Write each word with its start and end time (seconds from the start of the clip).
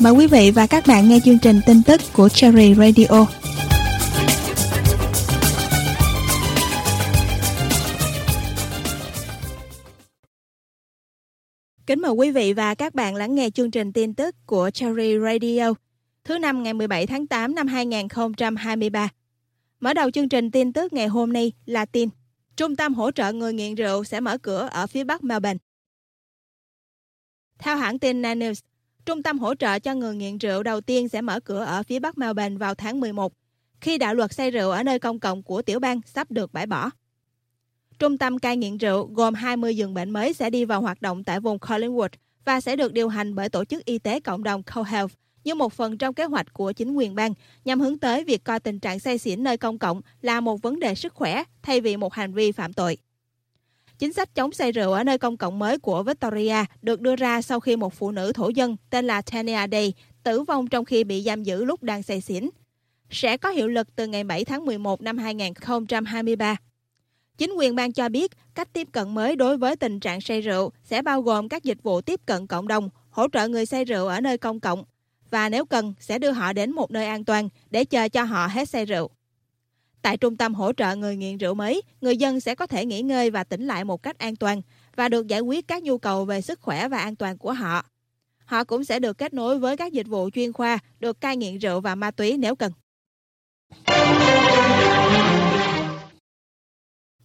Mời 0.00 0.12
quý 0.12 0.26
vị 0.26 0.50
và 0.54 0.66
các 0.66 0.84
bạn 0.86 1.08
nghe 1.08 1.18
chương 1.24 1.38
trình 1.38 1.60
tin 1.66 1.82
tức 1.82 2.00
của 2.12 2.28
Cherry 2.28 2.74
Radio. 2.74 3.26
Kính 11.86 12.00
mời 12.00 12.10
quý 12.10 12.30
vị 12.30 12.52
và 12.52 12.74
các 12.74 12.94
bạn 12.94 13.14
lắng 13.14 13.34
nghe 13.34 13.50
chương 13.50 13.70
trình 13.70 13.92
tin 13.92 14.14
tức 14.14 14.36
của 14.46 14.70
Cherry 14.70 15.18
Radio 15.18 15.72
thứ 16.24 16.38
năm 16.38 16.62
ngày 16.62 16.74
17 16.74 17.06
tháng 17.06 17.26
8 17.26 17.54
năm 17.54 17.66
2023. 17.66 19.08
Mở 19.80 19.94
đầu 19.94 20.10
chương 20.10 20.28
trình 20.28 20.50
tin 20.50 20.72
tức 20.72 20.92
ngày 20.92 21.06
hôm 21.06 21.32
nay 21.32 21.52
là 21.66 21.84
tin 21.84 22.08
Trung 22.56 22.76
tâm 22.76 22.94
hỗ 22.94 23.10
trợ 23.10 23.32
người 23.32 23.52
nghiện 23.52 23.74
rượu 23.74 24.04
sẽ 24.04 24.20
mở 24.20 24.38
cửa 24.38 24.68
ở 24.72 24.86
phía 24.86 25.04
bắc 25.04 25.24
Melbourne. 25.24 25.58
Theo 27.58 27.76
hãng 27.76 27.98
tin 27.98 28.22
Nanews, 28.22 28.52
News, 28.52 28.67
Trung 29.08 29.22
tâm 29.22 29.38
hỗ 29.38 29.54
trợ 29.54 29.78
cho 29.78 29.94
người 29.94 30.14
nghiện 30.14 30.38
rượu 30.38 30.62
đầu 30.62 30.80
tiên 30.80 31.08
sẽ 31.08 31.20
mở 31.20 31.40
cửa 31.40 31.64
ở 31.64 31.82
phía 31.82 31.98
bắc 31.98 32.18
Melbourne 32.18 32.56
vào 32.56 32.74
tháng 32.74 33.00
11, 33.00 33.32
khi 33.80 33.98
đạo 33.98 34.14
luật 34.14 34.32
say 34.32 34.50
rượu 34.50 34.70
ở 34.70 34.82
nơi 34.82 34.98
công 34.98 35.20
cộng 35.20 35.42
của 35.42 35.62
tiểu 35.62 35.80
bang 35.80 36.00
sắp 36.06 36.30
được 36.30 36.52
bãi 36.52 36.66
bỏ. 36.66 36.90
Trung 37.98 38.18
tâm 38.18 38.38
cai 38.38 38.56
nghiện 38.56 38.76
rượu 38.76 39.06
gồm 39.06 39.34
20 39.34 39.76
giường 39.76 39.94
bệnh 39.94 40.10
mới 40.10 40.32
sẽ 40.32 40.50
đi 40.50 40.64
vào 40.64 40.80
hoạt 40.80 41.02
động 41.02 41.24
tại 41.24 41.40
vùng 41.40 41.58
Collingwood 41.58 42.08
và 42.44 42.60
sẽ 42.60 42.76
được 42.76 42.92
điều 42.92 43.08
hành 43.08 43.34
bởi 43.34 43.48
Tổ 43.48 43.64
chức 43.64 43.84
Y 43.84 43.98
tế 43.98 44.20
Cộng 44.20 44.42
đồng 44.42 44.62
CoHealth 44.62 45.12
như 45.44 45.54
một 45.54 45.72
phần 45.72 45.98
trong 45.98 46.14
kế 46.14 46.24
hoạch 46.24 46.52
của 46.52 46.72
chính 46.72 46.94
quyền 46.94 47.14
bang 47.14 47.34
nhằm 47.64 47.80
hướng 47.80 47.98
tới 47.98 48.24
việc 48.24 48.44
coi 48.44 48.60
tình 48.60 48.80
trạng 48.80 49.00
say 49.00 49.18
xỉn 49.18 49.42
nơi 49.42 49.56
công 49.56 49.78
cộng 49.78 50.00
là 50.22 50.40
một 50.40 50.62
vấn 50.62 50.80
đề 50.80 50.94
sức 50.94 51.14
khỏe 51.14 51.44
thay 51.62 51.80
vì 51.80 51.96
một 51.96 52.14
hành 52.14 52.32
vi 52.32 52.52
phạm 52.52 52.72
tội. 52.72 52.98
Chính 53.98 54.12
sách 54.12 54.34
chống 54.34 54.52
say 54.52 54.72
rượu 54.72 54.92
ở 54.92 55.04
nơi 55.04 55.18
công 55.18 55.36
cộng 55.36 55.58
mới 55.58 55.78
của 55.78 56.02
Victoria 56.02 56.64
được 56.82 57.00
đưa 57.00 57.16
ra 57.16 57.42
sau 57.42 57.60
khi 57.60 57.76
một 57.76 57.94
phụ 57.94 58.10
nữ 58.10 58.32
thổ 58.32 58.48
dân 58.48 58.76
tên 58.90 59.06
là 59.06 59.22
Tania 59.22 59.66
Day 59.72 59.94
tử 60.22 60.42
vong 60.42 60.66
trong 60.66 60.84
khi 60.84 61.04
bị 61.04 61.22
giam 61.22 61.42
giữ 61.42 61.64
lúc 61.64 61.82
đang 61.82 62.02
say 62.02 62.20
xỉn. 62.20 62.50
Sẽ 63.10 63.36
có 63.36 63.50
hiệu 63.50 63.68
lực 63.68 63.96
từ 63.96 64.06
ngày 64.06 64.24
7 64.24 64.44
tháng 64.44 64.64
11 64.64 65.02
năm 65.02 65.18
2023. 65.18 66.56
Chính 67.38 67.52
quyền 67.58 67.74
bang 67.74 67.92
cho 67.92 68.08
biết 68.08 68.32
cách 68.54 68.72
tiếp 68.72 68.88
cận 68.92 69.14
mới 69.14 69.36
đối 69.36 69.56
với 69.56 69.76
tình 69.76 70.00
trạng 70.00 70.20
say 70.20 70.40
rượu 70.40 70.70
sẽ 70.84 71.02
bao 71.02 71.22
gồm 71.22 71.48
các 71.48 71.64
dịch 71.64 71.82
vụ 71.82 72.00
tiếp 72.00 72.20
cận 72.26 72.46
cộng 72.46 72.68
đồng, 72.68 72.90
hỗ 73.10 73.26
trợ 73.32 73.48
người 73.48 73.66
say 73.66 73.84
rượu 73.84 74.06
ở 74.06 74.20
nơi 74.20 74.38
công 74.38 74.60
cộng 74.60 74.84
và 75.30 75.48
nếu 75.48 75.64
cần 75.64 75.94
sẽ 76.00 76.18
đưa 76.18 76.30
họ 76.30 76.52
đến 76.52 76.72
một 76.72 76.90
nơi 76.90 77.06
an 77.06 77.24
toàn 77.24 77.48
để 77.70 77.84
chờ 77.84 78.08
cho 78.08 78.22
họ 78.22 78.46
hết 78.46 78.68
say 78.68 78.84
rượu. 78.84 79.10
Tại 80.02 80.16
trung 80.16 80.36
tâm 80.36 80.54
hỗ 80.54 80.72
trợ 80.72 80.96
người 80.96 81.16
nghiện 81.16 81.38
rượu 81.38 81.54
mới, 81.54 81.82
người 82.00 82.16
dân 82.16 82.40
sẽ 82.40 82.54
có 82.54 82.66
thể 82.66 82.84
nghỉ 82.84 83.02
ngơi 83.02 83.30
và 83.30 83.44
tỉnh 83.44 83.66
lại 83.66 83.84
một 83.84 84.02
cách 84.02 84.18
an 84.18 84.36
toàn 84.36 84.62
và 84.96 85.08
được 85.08 85.26
giải 85.26 85.40
quyết 85.40 85.68
các 85.68 85.82
nhu 85.82 85.98
cầu 85.98 86.24
về 86.24 86.40
sức 86.40 86.60
khỏe 86.60 86.88
và 86.88 86.98
an 86.98 87.16
toàn 87.16 87.38
của 87.38 87.52
họ. 87.52 87.86
Họ 88.44 88.64
cũng 88.64 88.84
sẽ 88.84 88.98
được 89.00 89.18
kết 89.18 89.34
nối 89.34 89.58
với 89.58 89.76
các 89.76 89.92
dịch 89.92 90.06
vụ 90.06 90.30
chuyên 90.34 90.52
khoa, 90.52 90.78
được 91.00 91.20
cai 91.20 91.36
nghiện 91.36 91.58
rượu 91.58 91.80
và 91.80 91.94
ma 91.94 92.10
túy 92.10 92.36
nếu 92.36 92.56
cần. 92.56 92.72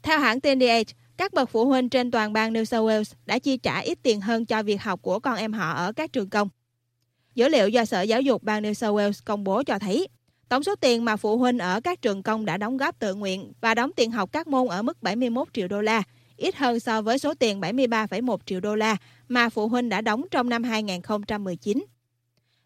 Theo 0.02 0.20
hãng 0.20 0.42
TNDH, 0.42 0.94
các 1.18 1.34
bậc 1.34 1.50
phụ 1.50 1.66
huynh 1.66 1.90
trên 1.90 2.12
toàn 2.12 2.34
bang 2.34 2.54
New 2.54 2.64
South 2.64 2.90
Wales 2.90 3.14
đã 3.26 3.40
chi 3.40 3.58
trả 3.58 3.80
ít 3.80 4.00
tiền 4.04 4.22
hơn 4.22 4.46
cho 4.46 4.64
việc 4.64 4.82
học 4.82 5.02
của 5.02 5.20
con 5.20 5.36
em 5.36 5.54
họ 5.54 5.74
ở 5.74 5.94
các 5.94 6.14
trường 6.14 6.30
công. 6.30 6.50
Dữ 7.36 7.48
liệu 7.50 7.70
do 7.70 7.86
Sở 7.86 8.02
Giáo 8.02 8.22
dục 8.22 8.44
bang 8.44 8.64
New 8.64 8.74
South 8.74 8.96
Wales 8.96 9.22
công 9.26 9.44
bố 9.44 9.64
cho 9.64 9.80
thấy, 9.80 10.08
tổng 10.50 10.64
số 10.64 10.76
tiền 10.76 11.06
mà 11.06 11.16
phụ 11.16 11.38
huynh 11.38 11.58
ở 11.58 11.82
các 11.82 12.02
trường 12.02 12.24
công 12.24 12.46
đã 12.46 12.58
đóng 12.58 12.78
góp 12.78 13.00
tự 13.00 13.16
nguyện 13.16 13.54
và 13.62 13.76
đóng 13.76 13.92
tiền 13.96 14.12
học 14.12 14.30
các 14.32 14.48
môn 14.48 14.68
ở 14.68 14.82
mức 14.82 15.04
71 15.04 15.48
triệu 15.54 15.68
đô 15.68 15.82
la, 15.82 16.04
ít 16.38 16.56
hơn 16.56 16.80
so 16.80 17.02
với 17.02 17.20
số 17.20 17.34
tiền 17.34 17.62
73,1 17.62 18.38
triệu 18.46 18.60
đô 18.60 18.76
la 18.76 18.98
mà 19.28 19.50
phụ 19.50 19.68
huynh 19.68 19.90
đã 19.90 20.02
đóng 20.02 20.26
trong 20.32 20.50
năm 20.50 20.64
2019. 20.64 21.86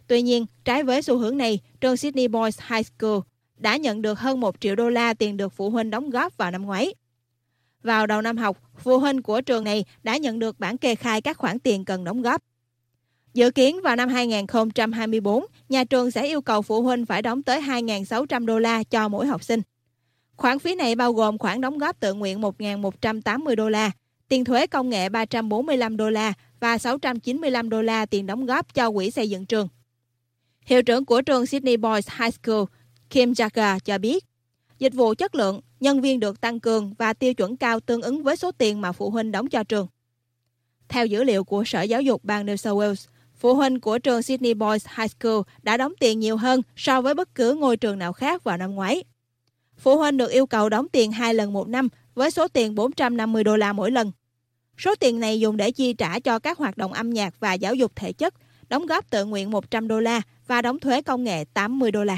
Tuy 0.08 0.22
nhiên, 0.22 0.45
trái 0.66 0.84
với 0.84 1.02
xu 1.02 1.17
hướng 1.17 1.38
này, 1.38 1.59
trường 1.81 1.97
Sydney 1.97 2.28
Boys 2.28 2.59
High 2.68 2.85
School 2.85 3.19
đã 3.57 3.78
nhận 3.78 4.01
được 4.01 4.19
hơn 4.19 4.40
1 4.40 4.56
triệu 4.59 4.75
đô 4.75 4.90
la 4.90 5.13
tiền 5.13 5.38
được 5.38 5.53
phụ 5.53 5.69
huynh 5.69 5.90
đóng 5.90 6.09
góp 6.09 6.38
vào 6.38 6.51
năm 6.51 6.66
ngoái. 6.66 6.94
Vào 7.84 8.07
đầu 8.07 8.22
năm 8.22 8.38
học, 8.38 8.57
phụ 8.78 9.00
huynh 9.00 9.22
của 9.22 9.41
trường 9.41 9.63
này 9.63 9.85
đã 10.03 10.18
nhận 10.18 10.40
được 10.40 10.59
bản 10.59 10.78
kê 10.78 10.96
khai 10.96 11.22
các 11.22 11.38
khoản 11.38 11.59
tiền 11.59 11.85
cần 11.85 12.03
đóng 12.03 12.22
góp. 12.22 12.44
Dự 13.34 13.51
kiến 13.51 13.81
vào 13.81 13.96
năm 13.96 14.09
2024, 14.09 15.46
nhà 15.69 15.83
trường 15.83 16.11
sẽ 16.11 16.25
yêu 16.25 16.41
cầu 16.41 16.61
phụ 16.61 16.81
huynh 16.81 17.05
phải 17.05 17.22
đóng 17.22 17.44
tới 17.44 17.61
2.600 17.61 18.45
đô 18.45 18.59
la 18.59 18.83
cho 18.83 19.07
mỗi 19.07 19.28
học 19.28 19.44
sinh. 19.44 19.61
Khoản 20.38 20.59
phí 20.59 20.75
này 20.75 20.95
bao 20.95 21.13
gồm 21.13 21.38
khoản 21.38 21.61
đóng 21.61 21.78
góp 21.78 22.00
tự 22.00 22.13
nguyện 22.13 22.41
1.180 22.41 23.55
đô 23.55 23.69
la, 23.69 23.91
tiền 24.27 24.45
thuế 24.45 24.67
công 24.67 24.89
nghệ 24.89 25.09
345 25.09 25.97
đô 25.97 26.09
la 26.09 26.33
và 26.59 26.77
695 26.77 27.69
đô 27.69 27.81
la 27.81 28.06
tiền 28.06 28.25
đóng 28.25 28.45
góp 28.45 28.73
cho 28.73 28.91
quỹ 28.91 29.11
xây 29.11 29.29
dựng 29.29 29.45
trường. 29.45 29.67
Hiệu 30.66 30.81
trưởng 30.81 31.06
của 31.06 31.22
trường 31.22 31.45
Sydney 31.45 31.77
Boys 31.77 32.09
High 32.19 32.33
School, 32.33 32.63
Kim 33.09 33.31
Jagger 33.31 33.79
cho 33.79 33.97
biết, 33.97 34.25
dịch 34.79 34.94
vụ 34.94 35.13
chất 35.13 35.35
lượng, 35.35 35.61
nhân 35.79 36.01
viên 36.01 36.19
được 36.19 36.41
tăng 36.41 36.59
cường 36.59 36.94
và 36.94 37.13
tiêu 37.13 37.33
chuẩn 37.33 37.57
cao 37.57 37.79
tương 37.79 38.01
ứng 38.01 38.23
với 38.23 38.35
số 38.35 38.51
tiền 38.51 38.81
mà 38.81 38.91
phụ 38.91 39.09
huynh 39.09 39.31
đóng 39.31 39.50
cho 39.50 39.63
trường. 39.63 39.88
Theo 40.88 41.06
dữ 41.06 41.23
liệu 41.23 41.44
của 41.44 41.63
Sở 41.66 41.81
Giáo 41.81 42.01
dục 42.01 42.23
bang 42.23 42.45
New 42.45 42.56
South 42.56 42.77
Wales, 42.77 43.07
phụ 43.38 43.56
huynh 43.56 43.80
của 43.80 44.00
trường 44.00 44.22
Sydney 44.22 44.53
Boys 44.53 44.86
High 44.98 45.12
School 45.12 45.40
đã 45.64 45.78
đóng 45.78 45.94
tiền 46.00 46.20
nhiều 46.20 46.38
hơn 46.38 46.62
so 46.75 47.02
với 47.02 47.14
bất 47.14 47.36
cứ 47.36 47.53
ngôi 47.53 47.78
trường 47.78 48.00
nào 48.00 48.14
khác 48.14 48.44
vào 48.44 48.58
năm 48.58 48.75
ngoái. 48.75 49.03
Phụ 49.78 49.98
huynh 49.98 50.18
được 50.18 50.31
yêu 50.31 50.46
cầu 50.46 50.70
đóng 50.70 50.88
tiền 50.92 51.12
hai 51.12 51.34
lần 51.34 51.53
một 51.53 51.68
năm 51.68 51.90
với 52.16 52.31
số 52.31 52.48
tiền 52.48 52.75
450 52.75 53.44
đô 53.44 53.58
la 53.58 53.74
mỗi 53.74 53.92
lần. 53.92 54.12
Số 54.78 54.96
tiền 54.96 55.20
này 55.20 55.40
dùng 55.40 55.58
để 55.58 55.72
chi 55.72 55.94
trả 55.94 56.20
cho 56.20 56.40
các 56.40 56.58
hoạt 56.58 56.78
động 56.78 56.94
âm 56.94 57.09
nhạc 57.09 57.40
và 57.40 57.53
giáo 57.53 57.75
dục 57.75 57.92
thể 57.96 58.14
chất, 58.14 58.34
đóng 58.70 58.86
góp 58.86 59.09
tự 59.09 59.25
nguyện 59.25 59.52
100 59.52 59.88
đô 59.88 60.00
la 60.00 60.22
và 60.48 60.62
đóng 60.62 60.80
thuế 60.80 61.02
công 61.02 61.24
nghệ 61.24 61.46
80 61.54 61.92
đô 61.92 62.04
la. 62.04 62.18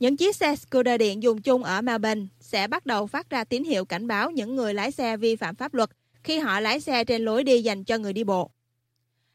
Những 0.00 0.16
chiếc 0.16 0.36
xe 0.36 0.56
scooter 0.56 1.00
điện 1.00 1.22
dùng 1.22 1.42
chung 1.42 1.64
ở 1.64 1.82
Melbourne 1.82 2.26
sẽ 2.40 2.68
bắt 2.68 2.86
đầu 2.86 3.06
phát 3.06 3.30
ra 3.30 3.44
tín 3.44 3.64
hiệu 3.64 3.84
cảnh 3.84 4.06
báo 4.06 4.30
những 4.30 4.56
người 4.56 4.74
lái 4.74 4.90
xe 4.90 5.16
vi 5.16 5.36
phạm 5.36 5.54
pháp 5.54 5.74
luật 5.74 5.90
khi 6.24 6.38
họ 6.38 6.60
lái 6.60 6.80
xe 6.80 7.04
trên 7.04 7.24
lối 7.24 7.44
đi 7.44 7.62
dành 7.62 7.84
cho 7.84 7.98
người 7.98 8.12
đi 8.12 8.24
bộ. 8.24 8.50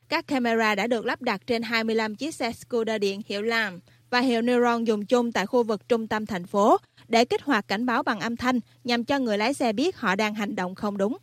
Các 0.10 0.28
camera 0.28 0.76
đã 0.76 0.88
được 0.88 1.06
lắp 1.06 1.22
đặt 1.22 1.42
trên 1.48 1.62
25 1.62 2.16
chiếc 2.16 2.36
xe 2.36 2.52
scooter 2.52 3.02
điện 3.02 3.22
hiệu 3.26 3.42
LAM 3.42 3.80
và 4.10 4.20
hiệu 4.20 4.42
Neuron 4.42 4.84
dùng 4.84 5.06
chung 5.06 5.32
tại 5.32 5.46
khu 5.46 5.64
vực 5.64 5.90
trung 5.90 6.08
tâm 6.08 6.26
thành 6.26 6.46
phố 6.46 6.78
để 7.08 7.26
kích 7.26 7.42
hoạt 7.42 7.68
cảnh 7.68 7.86
báo 7.86 8.04
bằng 8.04 8.20
âm 8.20 8.36
thanh 8.36 8.60
nhằm 8.84 9.04
cho 9.04 9.20
người 9.20 9.38
lái 9.38 9.54
xe 9.54 9.74
biết 9.74 9.98
họ 9.98 10.16
đang 10.16 10.34
hành 10.34 10.56
động 10.56 10.76
không 10.76 10.98
đúng. 10.98 11.18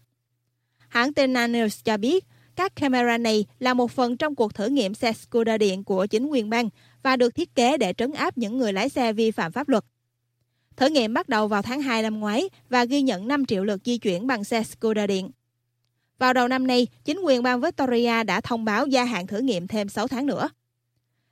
Hãng 0.89 1.13
tin 1.13 1.33
News 1.33 1.81
cho 1.85 1.97
biết, 1.97 2.25
các 2.57 2.77
camera 2.77 3.19
này 3.19 3.45
là 3.59 3.75
một 3.75 3.91
phần 3.91 4.17
trong 4.17 4.35
cuộc 4.35 4.55
thử 4.55 4.67
nghiệm 4.67 4.95
xe 4.95 5.13
scooter 5.13 5.61
điện 5.61 5.85
của 5.85 6.07
chính 6.07 6.27
quyền 6.27 6.51
bang 6.51 6.69
và 7.03 7.17
được 7.17 7.35
thiết 7.35 7.55
kế 7.55 7.77
để 7.77 7.93
trấn 7.93 8.13
áp 8.13 8.39
những 8.39 8.59
người 8.59 8.73
lái 8.73 8.89
xe 8.89 9.13
vi 9.13 9.31
phạm 9.31 9.53
pháp 9.53 9.69
luật. 9.69 9.85
Thử 10.77 10.89
nghiệm 10.89 11.15
bắt 11.15 11.29
đầu 11.29 11.49
vào 11.49 11.63
tháng 11.63 11.83
2 11.83 12.03
năm 12.03 12.21
ngoái 12.21 12.49
và 12.69 12.85
ghi 12.85 13.03
nhận 13.03 13.29
5 13.29 13.47
triệu 13.47 13.65
lượt 13.65 13.81
di 13.85 13.99
chuyển 13.99 14.27
bằng 14.27 14.45
xe 14.45 14.63
scooter 14.63 15.09
điện. 15.09 15.31
Vào 16.19 16.33
đầu 16.33 16.49
năm 16.49 16.67
nay, 16.67 16.87
chính 17.05 17.21
quyền 17.21 17.43
bang 17.43 17.61
Victoria 17.61 18.25
đã 18.25 18.41
thông 18.41 18.65
báo 18.65 18.87
gia 18.87 19.05
hạn 19.05 19.27
thử 19.27 19.39
nghiệm 19.39 19.67
thêm 19.67 19.89
6 19.89 20.09
tháng 20.09 20.27
nữa. 20.27 20.49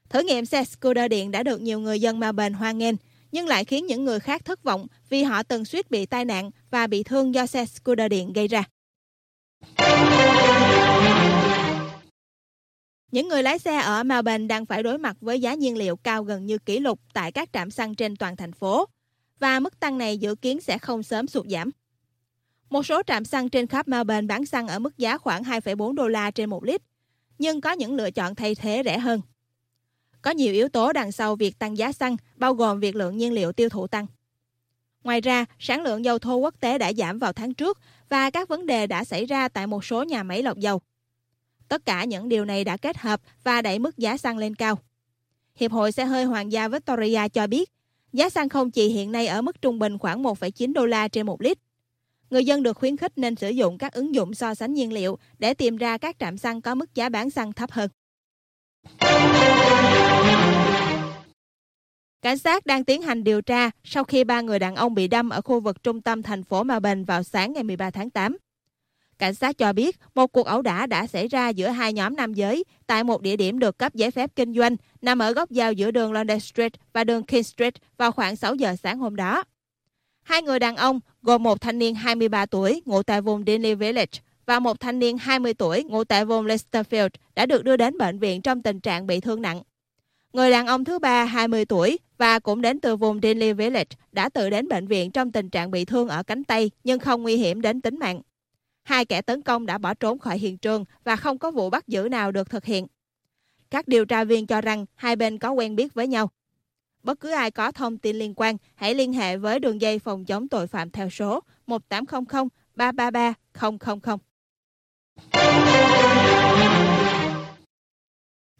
Thử 0.08 0.22
nghiệm 0.22 0.46
xe 0.46 0.64
scooter 0.64 1.10
điện 1.10 1.30
đã 1.30 1.42
được 1.42 1.60
nhiều 1.60 1.80
người 1.80 2.00
dân 2.00 2.20
Melbourne 2.20 2.58
hoan 2.58 2.78
nghênh, 2.78 2.94
nhưng 3.32 3.46
lại 3.46 3.64
khiến 3.64 3.86
những 3.86 4.04
người 4.04 4.20
khác 4.20 4.44
thất 4.44 4.62
vọng 4.62 4.86
vì 5.08 5.22
họ 5.22 5.42
từng 5.42 5.64
suýt 5.64 5.90
bị 5.90 6.06
tai 6.06 6.24
nạn 6.24 6.50
và 6.70 6.86
bị 6.86 7.02
thương 7.02 7.34
do 7.34 7.46
xe 7.46 7.66
scooter 7.66 8.10
điện 8.10 8.32
gây 8.32 8.48
ra. 8.48 8.64
Những 13.12 13.28
người 13.28 13.42
lái 13.42 13.58
xe 13.58 13.76
ở 13.76 14.02
Melbourne 14.02 14.46
đang 14.46 14.66
phải 14.66 14.82
đối 14.82 14.98
mặt 14.98 15.16
với 15.20 15.40
giá 15.40 15.54
nhiên 15.54 15.76
liệu 15.76 15.96
cao 15.96 16.24
gần 16.24 16.46
như 16.46 16.58
kỷ 16.58 16.78
lục 16.78 17.00
tại 17.12 17.32
các 17.32 17.48
trạm 17.52 17.70
xăng 17.70 17.94
trên 17.94 18.16
toàn 18.16 18.36
thành 18.36 18.52
phố, 18.52 18.88
và 19.38 19.60
mức 19.60 19.80
tăng 19.80 19.98
này 19.98 20.18
dự 20.18 20.34
kiến 20.34 20.60
sẽ 20.60 20.78
không 20.78 21.02
sớm 21.02 21.26
sụt 21.26 21.46
giảm. 21.46 21.70
Một 22.70 22.86
số 22.86 23.02
trạm 23.06 23.24
xăng 23.24 23.48
trên 23.48 23.66
khắp 23.66 23.88
Melbourne 23.88 24.26
bán 24.26 24.46
xăng 24.46 24.68
ở 24.68 24.78
mức 24.78 24.98
giá 24.98 25.18
khoảng 25.18 25.42
2,4 25.42 25.94
đô 25.94 26.08
la 26.08 26.30
trên 26.30 26.50
một 26.50 26.64
lít, 26.64 26.82
nhưng 27.38 27.60
có 27.60 27.72
những 27.72 27.94
lựa 27.94 28.10
chọn 28.10 28.34
thay 28.34 28.54
thế 28.54 28.82
rẻ 28.84 28.98
hơn. 28.98 29.20
Có 30.22 30.30
nhiều 30.30 30.52
yếu 30.52 30.68
tố 30.68 30.92
đằng 30.92 31.12
sau 31.12 31.36
việc 31.36 31.58
tăng 31.58 31.78
giá 31.78 31.92
xăng, 31.92 32.16
bao 32.36 32.54
gồm 32.54 32.80
việc 32.80 32.96
lượng 32.96 33.16
nhiên 33.16 33.32
liệu 33.32 33.52
tiêu 33.52 33.68
thụ 33.68 33.86
tăng. 33.86 34.06
Ngoài 35.04 35.20
ra, 35.20 35.44
sản 35.58 35.82
lượng 35.82 36.04
dầu 36.04 36.18
thô 36.18 36.36
quốc 36.36 36.54
tế 36.60 36.78
đã 36.78 36.92
giảm 36.92 37.18
vào 37.18 37.32
tháng 37.32 37.54
trước 37.54 37.78
và 38.08 38.30
các 38.30 38.48
vấn 38.48 38.66
đề 38.66 38.86
đã 38.86 39.04
xảy 39.04 39.26
ra 39.26 39.48
tại 39.48 39.66
một 39.66 39.84
số 39.84 40.02
nhà 40.02 40.22
máy 40.22 40.42
lọc 40.42 40.58
dầu. 40.58 40.80
Tất 41.68 41.84
cả 41.84 42.04
những 42.04 42.28
điều 42.28 42.44
này 42.44 42.64
đã 42.64 42.76
kết 42.76 42.98
hợp 42.98 43.20
và 43.44 43.62
đẩy 43.62 43.78
mức 43.78 43.98
giá 43.98 44.16
xăng 44.16 44.38
lên 44.38 44.54
cao. 44.54 44.78
Hiệp 45.54 45.72
hội 45.72 45.92
xe 45.92 46.04
hơi 46.04 46.24
Hoàng 46.24 46.52
gia 46.52 46.68
Victoria 46.68 47.28
cho 47.28 47.46
biết, 47.46 47.70
giá 48.12 48.30
xăng 48.30 48.48
không 48.48 48.70
chỉ 48.70 48.88
hiện 48.88 49.12
nay 49.12 49.26
ở 49.26 49.42
mức 49.42 49.62
trung 49.62 49.78
bình 49.78 49.98
khoảng 49.98 50.22
1,9 50.22 50.72
đô 50.72 50.86
la 50.86 51.08
trên 51.08 51.26
một 51.26 51.40
lít. 51.40 51.58
Người 52.30 52.44
dân 52.44 52.62
được 52.62 52.76
khuyến 52.76 52.96
khích 52.96 53.12
nên 53.18 53.36
sử 53.36 53.48
dụng 53.48 53.78
các 53.78 53.92
ứng 53.92 54.14
dụng 54.14 54.34
so 54.34 54.54
sánh 54.54 54.74
nhiên 54.74 54.92
liệu 54.92 55.18
để 55.38 55.54
tìm 55.54 55.76
ra 55.76 55.98
các 55.98 56.16
trạm 56.18 56.38
xăng 56.38 56.60
có 56.60 56.74
mức 56.74 56.94
giá 56.94 57.08
bán 57.08 57.30
xăng 57.30 57.52
thấp 57.52 57.70
hơn. 57.70 57.90
Cảnh 62.22 62.38
sát 62.38 62.66
đang 62.66 62.84
tiến 62.84 63.02
hành 63.02 63.24
điều 63.24 63.42
tra 63.42 63.70
sau 63.84 64.04
khi 64.04 64.24
ba 64.24 64.40
người 64.40 64.58
đàn 64.58 64.76
ông 64.76 64.94
bị 64.94 65.08
đâm 65.08 65.28
ở 65.28 65.40
khu 65.40 65.60
vực 65.60 65.82
trung 65.82 66.00
tâm 66.00 66.22
thành 66.22 66.44
phố 66.44 66.62
Melbourne 66.62 67.04
vào 67.04 67.22
sáng 67.22 67.52
ngày 67.52 67.62
13 67.62 67.90
tháng 67.90 68.10
8. 68.10 68.36
Cảnh 69.18 69.34
sát 69.34 69.58
cho 69.58 69.72
biết 69.72 69.98
một 70.14 70.26
cuộc 70.32 70.46
ẩu 70.46 70.62
đả 70.62 70.86
đã 70.86 71.06
xảy 71.06 71.28
ra 71.28 71.48
giữa 71.48 71.68
hai 71.68 71.92
nhóm 71.92 72.16
nam 72.16 72.34
giới 72.34 72.64
tại 72.86 73.04
một 73.04 73.22
địa 73.22 73.36
điểm 73.36 73.58
được 73.58 73.78
cấp 73.78 73.94
giấy 73.94 74.10
phép 74.10 74.30
kinh 74.36 74.54
doanh 74.54 74.76
nằm 75.02 75.18
ở 75.18 75.32
góc 75.32 75.50
giao 75.50 75.72
giữa 75.72 75.90
đường 75.90 76.12
London 76.12 76.40
Street 76.40 76.72
và 76.92 77.04
đường 77.04 77.22
King 77.22 77.42
Street 77.42 77.74
vào 77.96 78.12
khoảng 78.12 78.36
6 78.36 78.54
giờ 78.54 78.76
sáng 78.82 78.98
hôm 78.98 79.16
đó. 79.16 79.44
Hai 80.24 80.42
người 80.42 80.58
đàn 80.58 80.76
ông 80.76 81.00
gồm 81.22 81.42
một 81.42 81.60
thanh 81.60 81.78
niên 81.78 81.94
23 81.94 82.46
tuổi 82.46 82.82
ngụ 82.84 83.02
tại 83.02 83.20
vùng 83.20 83.44
Dinley 83.46 83.74
Village 83.74 84.20
và 84.46 84.58
một 84.58 84.80
thanh 84.80 84.98
niên 84.98 85.18
20 85.18 85.54
tuổi 85.54 85.84
ngụ 85.84 86.04
tại 86.04 86.24
vùng 86.24 86.46
Leicesterfield 86.46 87.08
đã 87.34 87.46
được 87.46 87.64
đưa 87.64 87.76
đến 87.76 87.98
bệnh 87.98 88.18
viện 88.18 88.42
trong 88.42 88.62
tình 88.62 88.80
trạng 88.80 89.06
bị 89.06 89.20
thương 89.20 89.42
nặng. 89.42 89.62
Người 90.32 90.50
đàn 90.50 90.66
ông 90.66 90.84
thứ 90.84 90.98
ba 90.98 91.24
20 91.24 91.64
tuổi 91.64 91.98
và 92.18 92.38
cũng 92.38 92.60
đến 92.60 92.80
từ 92.80 92.96
vùng 92.96 93.20
Dinley 93.22 93.52
Village 93.52 93.96
đã 94.12 94.28
tự 94.28 94.50
đến 94.50 94.68
bệnh 94.68 94.86
viện 94.86 95.10
trong 95.10 95.32
tình 95.32 95.50
trạng 95.50 95.70
bị 95.70 95.84
thương 95.84 96.08
ở 96.08 96.22
cánh 96.22 96.44
tay 96.44 96.70
nhưng 96.84 96.98
không 96.98 97.22
nguy 97.22 97.36
hiểm 97.36 97.60
đến 97.60 97.80
tính 97.80 97.98
mạng. 97.98 98.20
Hai 98.82 99.04
kẻ 99.04 99.22
tấn 99.22 99.42
công 99.42 99.66
đã 99.66 99.78
bỏ 99.78 99.94
trốn 99.94 100.18
khỏi 100.18 100.38
hiện 100.38 100.58
trường 100.58 100.84
và 101.04 101.16
không 101.16 101.38
có 101.38 101.50
vụ 101.50 101.70
bắt 101.70 101.88
giữ 101.88 102.08
nào 102.10 102.32
được 102.32 102.50
thực 102.50 102.64
hiện. 102.64 102.86
Các 103.70 103.88
điều 103.88 104.04
tra 104.04 104.24
viên 104.24 104.46
cho 104.46 104.60
rằng 104.60 104.86
hai 104.94 105.16
bên 105.16 105.38
có 105.38 105.52
quen 105.52 105.76
biết 105.76 105.94
với 105.94 106.06
nhau. 106.06 106.30
Bất 107.04 107.20
cứ 107.20 107.30
ai 107.30 107.50
có 107.50 107.72
thông 107.72 107.98
tin 107.98 108.16
liên 108.16 108.34
quan, 108.36 108.56
hãy 108.74 108.94
liên 108.94 109.12
hệ 109.12 109.36
với 109.36 109.60
đường 109.60 109.80
dây 109.80 109.98
phòng 109.98 110.24
chống 110.24 110.48
tội 110.48 110.66
phạm 110.66 110.90
theo 110.90 111.10
số 111.10 111.40
1800 111.66 112.48
333 112.76 113.34
000. 113.54 114.18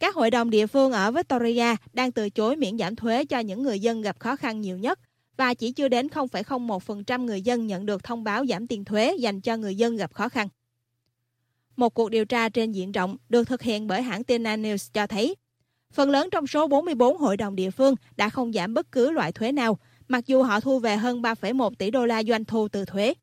Các 0.00 0.14
hội 0.14 0.31
đồng 0.31 0.50
địa 0.50 0.67
phương 0.67 0.93
ở 0.93 1.11
Victoria 1.11 1.76
đang 1.93 2.12
từ 2.12 2.31
chối 2.31 2.56
miễn 2.56 2.79
giảm 2.79 2.96
thuế 2.96 3.25
cho 3.25 3.38
những 3.38 3.62
người 3.62 3.81
dân 3.81 4.02
gặp 4.02 4.20
khó 4.20 4.37
khăn 4.37 4.61
nhiều 4.61 4.79
nhất 4.79 4.99
và 5.37 5.55
chỉ 5.55 5.73
chưa 5.73 5.88
đến 5.88 6.06
0,01% 6.06 7.25
người 7.25 7.43
dân 7.43 7.67
nhận 7.67 7.87
được 7.87 8.05
thông 8.05 8.25
báo 8.25 8.46
giảm 8.46 8.67
tiền 8.67 8.85
thuế 8.85 9.17
dành 9.19 9.41
cho 9.41 9.56
người 9.56 9.75
dân 9.75 9.96
gặp 9.96 10.14
khó 10.14 10.29
khăn. 10.29 10.49
Một 11.76 11.94
cuộc 11.94 12.08
điều 12.08 12.25
tra 12.25 12.49
trên 12.49 12.73
diện 12.73 12.93
rộng 12.93 13.17
được 13.29 13.49
thực 13.49 13.62
hiện 13.62 13.87
bởi 13.87 14.02
hãng 14.02 14.25
tin 14.25 14.43
News 14.43 14.91
cho 14.93 15.06
thấy, 15.06 15.35
phần 15.94 16.11
lớn 16.11 16.29
trong 16.32 16.46
số 16.46 16.67
44 16.67 17.19
hội 17.19 17.37
đồng 17.37 17.56
địa 17.56 17.70
phương 17.70 17.94
đã 18.17 18.29
không 18.29 18.52
giảm 18.52 18.75
bất 18.75 18.93
cứ 18.93 19.11
loại 19.11 19.32
thuế 19.32 19.52
nào, 19.52 19.79
mặc 20.08 20.26
dù 20.26 20.43
họ 20.43 20.61
thu 20.61 20.79
về 20.79 20.96
hơn 20.96 21.23
3,1 21.23 21.70
tỷ 21.79 21.91
đô 21.91 22.06
la 22.06 22.23
doanh 22.23 22.44
thu 22.44 22.69
từ 22.69 22.85
thuế. 22.85 23.14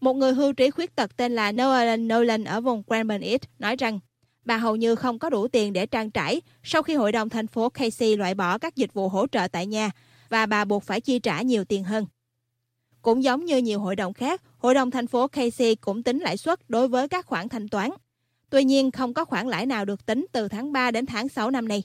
Một 0.00 0.14
người 0.14 0.32
hưu 0.32 0.52
trí 0.52 0.70
khuyết 0.70 0.96
tật 0.96 1.16
tên 1.16 1.34
là 1.34 1.52
Nolan 1.52 2.08
Nolan 2.08 2.44
ở 2.44 2.60
vùng 2.60 2.82
Cranbourne 2.82 3.26
East 3.26 3.42
nói 3.58 3.76
rằng 3.76 4.00
bà 4.44 4.56
hầu 4.56 4.76
như 4.76 4.94
không 4.94 5.18
có 5.18 5.30
đủ 5.30 5.48
tiền 5.48 5.72
để 5.72 5.86
trang 5.86 6.10
trải 6.10 6.40
sau 6.62 6.82
khi 6.82 6.94
hội 6.94 7.12
đồng 7.12 7.28
thành 7.28 7.46
phố 7.46 7.68
Casey 7.68 8.16
loại 8.16 8.34
bỏ 8.34 8.58
các 8.58 8.76
dịch 8.76 8.94
vụ 8.94 9.08
hỗ 9.08 9.26
trợ 9.26 9.48
tại 9.52 9.66
nhà 9.66 9.90
và 10.28 10.46
bà 10.46 10.64
buộc 10.64 10.82
phải 10.82 11.00
chi 11.00 11.18
trả 11.18 11.42
nhiều 11.42 11.64
tiền 11.64 11.84
hơn. 11.84 12.06
Cũng 13.02 13.22
giống 13.22 13.44
như 13.44 13.58
nhiều 13.58 13.80
hội 13.80 13.96
đồng 13.96 14.12
khác, 14.12 14.42
hội 14.58 14.74
đồng 14.74 14.90
thành 14.90 15.06
phố 15.06 15.28
Casey 15.28 15.74
cũng 15.74 16.02
tính 16.02 16.18
lãi 16.18 16.36
suất 16.36 16.70
đối 16.70 16.88
với 16.88 17.08
các 17.08 17.26
khoản 17.26 17.48
thanh 17.48 17.68
toán. 17.68 17.90
Tuy 18.50 18.64
nhiên, 18.64 18.90
không 18.90 19.14
có 19.14 19.24
khoản 19.24 19.48
lãi 19.48 19.66
nào 19.66 19.84
được 19.84 20.06
tính 20.06 20.26
từ 20.32 20.48
tháng 20.48 20.72
3 20.72 20.90
đến 20.90 21.06
tháng 21.06 21.28
6 21.28 21.50
năm 21.50 21.68
nay. 21.68 21.82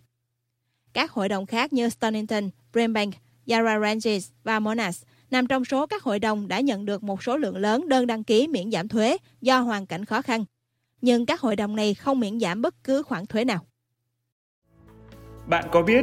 Các 0.94 1.12
hội 1.12 1.30
đồng 1.30 1.46
khác 1.46 1.74
như 1.74 1.90
Stonington, 1.90 2.50
Brimbank, 2.74 3.14
Yarra 3.48 3.80
Ranges 3.80 4.30
và 4.44 4.60
Monash 4.60 5.08
nằm 5.32 5.48
trong 5.48 5.66
số 5.66 5.88
các 5.88 6.04
hội 6.04 6.20
đồng 6.20 6.48
đã 6.48 6.60
nhận 6.60 6.86
được 6.86 7.04
một 7.04 7.24
số 7.24 7.38
lượng 7.38 7.58
lớn 7.58 7.90
đơn 7.90 8.08
đăng 8.08 8.24
ký 8.24 8.48
miễn 8.48 8.72
giảm 8.72 8.88
thuế 8.88 9.18
do 9.42 9.60
hoàn 9.60 9.86
cảnh 9.86 10.06
khó 10.06 10.22
khăn. 10.22 10.46
Nhưng 11.02 11.26
các 11.26 11.42
hội 11.42 11.56
đồng 11.56 11.76
này 11.76 11.94
không 11.94 12.20
miễn 12.20 12.40
giảm 12.40 12.62
bất 12.62 12.84
cứ 12.84 13.04
khoản 13.04 13.26
thuế 13.26 13.46
nào. 13.46 13.66
Bạn 15.48 15.66
có 15.72 15.82
biết 15.82 16.02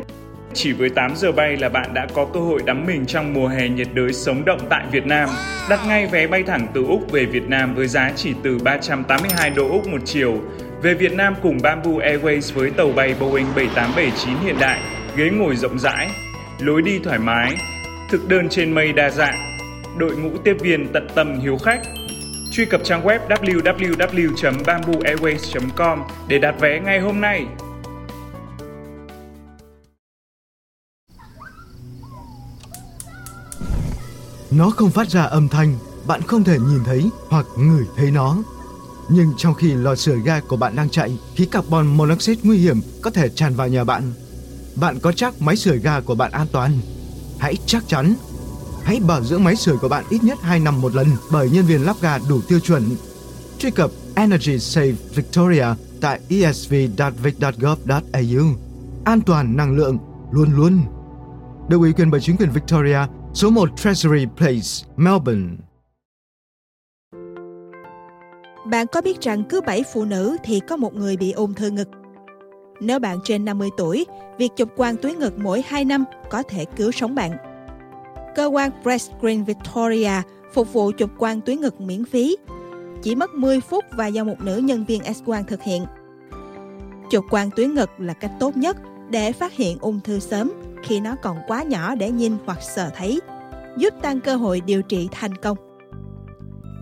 chỉ 0.55 0.73
với 0.73 0.91
8 0.91 1.17
giờ 1.17 1.33
bay 1.33 1.57
là 1.57 1.69
bạn 1.69 1.95
đã 1.95 2.07
có 2.15 2.27
cơ 2.35 2.41
hội 2.41 2.61
đắm 2.67 2.87
mình 2.87 3.07
trong 3.07 3.35
mùa 3.35 3.49
hè 3.49 3.69
nhiệt 3.69 3.89
đới 3.95 4.13
sống 4.13 4.45
động 4.45 4.61
tại 4.71 4.85
Việt 4.93 5.07
Nam. 5.07 5.29
Đặt 5.71 5.81
ngay 5.87 6.07
vé 6.07 6.27
bay 6.27 6.43
thẳng 6.43 6.67
từ 6.75 6.85
Úc 6.85 7.13
về 7.13 7.25
Việt 7.25 7.49
Nam 7.49 7.75
với 7.75 7.87
giá 7.87 8.13
chỉ 8.17 8.35
từ 8.43 8.59
382 8.59 9.51
đô 9.51 9.69
Úc 9.69 9.89
một 9.89 10.01
chiều. 10.05 10.41
Về 10.83 10.95
Việt 10.95 11.13
Nam 11.13 11.35
cùng 11.43 11.59
Bamboo 11.63 11.91
Airways 11.91 12.55
với 12.55 12.71
tàu 12.71 12.93
bay 12.93 13.15
Boeing 13.21 13.47
7879 13.57 14.35
hiện 14.45 14.57
đại, 14.61 14.81
ghế 15.17 15.31
ngồi 15.31 15.57
rộng 15.57 15.79
rãi, 15.79 16.09
lối 16.59 16.83
đi 16.83 16.99
thoải 16.99 17.19
mái, 17.19 17.57
thực 18.11 18.29
đơn 18.29 18.49
trên 18.49 18.73
mây 18.73 18.93
đa 18.93 19.11
dạng, 19.11 19.35
đội 19.99 20.17
ngũ 20.17 20.31
tiếp 20.45 20.57
viên 20.61 20.89
tận 20.93 21.09
tâm 21.15 21.41
hiếu 21.41 21.59
khách. 21.65 21.81
Truy 22.53 22.65
cập 22.65 22.85
trang 22.85 23.03
web 23.03 23.19
www.bambooairways.com 23.29 26.03
để 26.29 26.39
đặt 26.39 26.61
vé 26.61 26.81
ngay 26.81 27.01
hôm 27.01 27.21
nay. 27.21 27.47
Nó 34.59 34.71
không 34.71 34.91
phát 34.91 35.09
ra 35.09 35.23
âm 35.23 35.49
thanh, 35.49 35.79
bạn 36.07 36.23
không 36.23 36.45
thể 36.45 36.59
nhìn 36.59 36.85
thấy 36.85 37.11
hoặc 37.29 37.47
ngửi 37.59 37.85
thấy 37.97 38.11
nó. 38.11 38.37
Nhưng 39.09 39.33
trong 39.37 39.55
khi 39.55 39.75
lò 39.75 39.95
sưởi 39.95 40.21
ga 40.21 40.41
của 40.41 40.57
bạn 40.57 40.77
đang 40.77 40.91
chạy, 40.91 41.19
khí 41.35 41.47
carbon 41.47 41.87
monoxide 41.87 42.41
nguy 42.45 42.59
hiểm 42.59 42.81
có 43.03 43.11
thể 43.11 43.29
tràn 43.29 43.55
vào 43.55 43.69
nhà 43.69 43.85
bạn. 43.85 44.13
Bạn 44.77 44.99
có 45.01 45.13
chắc 45.13 45.43
máy 45.43 45.57
sưởi 45.57 45.79
ga 45.79 46.01
của 46.01 46.15
bạn 46.15 46.33
an 46.33 46.47
toàn? 46.53 46.73
Hãy 47.39 47.57
chắc 47.67 47.89
chắn. 47.89 48.15
Hãy 48.85 49.01
bảo 49.01 49.25
dưỡng 49.25 49.45
máy 49.45 49.57
sưởi 49.57 49.77
của 49.77 49.89
bạn 49.89 50.05
ít 50.11 50.25
nhất 50.25 50.39
2 50.43 50.61
năm 50.61 50.81
một 50.81 50.95
lần 50.95 51.07
bởi 51.33 51.51
nhân 51.51 51.65
viên 51.65 51.85
lắp 51.85 51.97
ga 52.01 52.19
đủ 52.29 52.41
tiêu 52.49 52.61
chuẩn. 52.61 52.83
Truy 53.59 53.71
cập 53.71 53.91
Energy 54.15 54.59
Save 54.59 54.95
Victoria 55.15 55.67
tại 56.01 56.21
esv.vic.gov.au. 56.29 57.65
An 59.05 59.21
toàn 59.21 59.57
năng 59.57 59.77
lượng 59.77 59.99
luôn 60.31 60.57
luôn. 60.57 60.81
Được 61.69 61.77
ủy 61.77 61.93
quyền 61.93 62.11
bởi 62.11 62.21
chính 62.21 62.37
quyền 62.37 62.51
Victoria 62.51 62.99
số 63.39 63.51
1 63.51 63.69
Treasury 63.77 64.27
Place, 64.37 64.89
Melbourne. 64.97 65.57
Bạn 68.67 68.87
có 68.93 69.01
biết 69.01 69.21
rằng 69.21 69.45
cứ 69.49 69.61
7 69.61 69.83
phụ 69.93 70.05
nữ 70.05 70.37
thì 70.45 70.61
có 70.69 70.77
một 70.77 70.95
người 70.95 71.17
bị 71.17 71.33
ung 71.33 71.55
thư 71.55 71.71
ngực? 71.71 71.89
Nếu 72.81 72.99
bạn 72.99 73.19
trên 73.25 73.45
50 73.45 73.69
tuổi, 73.77 74.07
việc 74.39 74.49
chụp 74.57 74.69
quang 74.77 74.97
tuyến 74.97 75.19
ngực 75.19 75.39
mỗi 75.39 75.63
2 75.67 75.85
năm 75.85 76.05
có 76.31 76.43
thể 76.43 76.65
cứu 76.77 76.93
sống 76.93 77.15
bạn. 77.15 77.37
Cơ 78.35 78.47
quan 78.47 78.71
Breast 78.83 79.11
Green 79.21 79.45
Victoria 79.45 80.23
phục 80.53 80.73
vụ 80.73 80.93
chụp 80.99 81.11
quang 81.19 81.41
tuyến 81.41 81.61
ngực 81.61 81.81
miễn 81.81 82.05
phí. 82.05 82.37
Chỉ 83.03 83.15
mất 83.15 83.35
10 83.35 83.61
phút 83.61 83.85
và 83.93 84.07
do 84.07 84.25
một 84.25 84.41
nữ 84.41 84.57
nhân 84.57 84.85
viên 84.85 85.03
X-quang 85.03 85.45
thực 85.45 85.63
hiện. 85.63 85.85
Chụp 87.11 87.25
quang 87.31 87.51
tuyến 87.51 87.75
ngực 87.75 87.91
là 87.99 88.13
cách 88.13 88.33
tốt 88.41 88.57
nhất 88.57 88.77
để 89.11 89.33
phát 89.33 89.53
hiện 89.53 89.79
ung 89.81 90.01
thư 90.01 90.19
sớm 90.19 90.53
khi 90.83 91.01
nó 91.01 91.17
còn 91.23 91.39
quá 91.47 91.63
nhỏ 91.63 91.95
để 91.95 92.11
nhìn 92.11 92.37
hoặc 92.47 92.63
sờ 92.63 92.91
thấy, 92.97 93.21
giúp 93.77 93.95
tăng 94.03 94.21
cơ 94.21 94.37
hội 94.37 94.61
điều 94.61 94.83
trị 94.83 95.09
thành 95.13 95.37
công. 95.37 95.57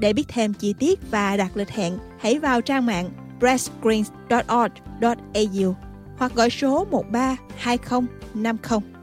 Để 0.00 0.12
biết 0.12 0.25
thêm 0.28 0.54
chi 0.54 0.74
tiết 0.79 1.10
và 1.10 1.36
đặt 1.36 1.56
lịch 1.56 1.70
hẹn, 1.70 1.98
hãy 2.19 2.38
vào 2.38 2.60
trang 2.60 2.86
mạng 2.86 3.10
breastgreens.org.au 3.41 5.76
hoặc 6.19 6.34
gọi 6.34 6.50
số 6.50 6.86
132050. 6.91 8.95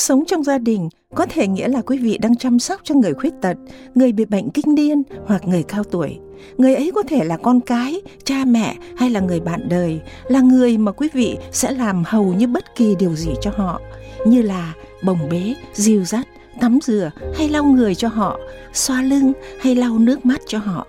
Sống 0.00 0.24
trong 0.26 0.44
gia 0.44 0.58
đình 0.58 0.88
có 1.14 1.26
thể 1.26 1.48
nghĩa 1.48 1.68
là 1.68 1.82
quý 1.82 1.98
vị 1.98 2.18
đang 2.18 2.36
chăm 2.36 2.58
sóc 2.58 2.80
cho 2.84 2.94
người 2.94 3.14
khuyết 3.14 3.32
tật, 3.42 3.56
người 3.94 4.12
bị 4.12 4.24
bệnh 4.24 4.50
kinh 4.50 4.74
niên 4.74 5.02
hoặc 5.26 5.48
người 5.48 5.62
cao 5.62 5.84
tuổi. 5.84 6.18
Người 6.58 6.74
ấy 6.74 6.92
có 6.94 7.02
thể 7.02 7.24
là 7.24 7.36
con 7.36 7.60
cái, 7.60 8.00
cha 8.24 8.44
mẹ 8.44 8.76
hay 8.96 9.10
là 9.10 9.20
người 9.20 9.40
bạn 9.40 9.68
đời, 9.68 10.00
là 10.28 10.40
người 10.40 10.78
mà 10.78 10.92
quý 10.92 11.08
vị 11.12 11.36
sẽ 11.52 11.72
làm 11.72 12.02
hầu 12.06 12.24
như 12.24 12.46
bất 12.46 12.74
kỳ 12.76 12.94
điều 12.98 13.14
gì 13.14 13.30
cho 13.40 13.50
họ, 13.56 13.80
như 14.26 14.42
là 14.42 14.74
bồng 15.04 15.28
bế, 15.30 15.54
dìu 15.74 16.04
dắt, 16.04 16.28
tắm 16.60 16.78
rửa 16.82 17.10
hay 17.34 17.48
lau 17.48 17.64
người 17.64 17.94
cho 17.94 18.08
họ, 18.08 18.38
xoa 18.72 19.02
lưng 19.02 19.32
hay 19.60 19.74
lau 19.74 19.98
nước 19.98 20.26
mắt 20.26 20.40
cho 20.46 20.58
họ. 20.58 20.86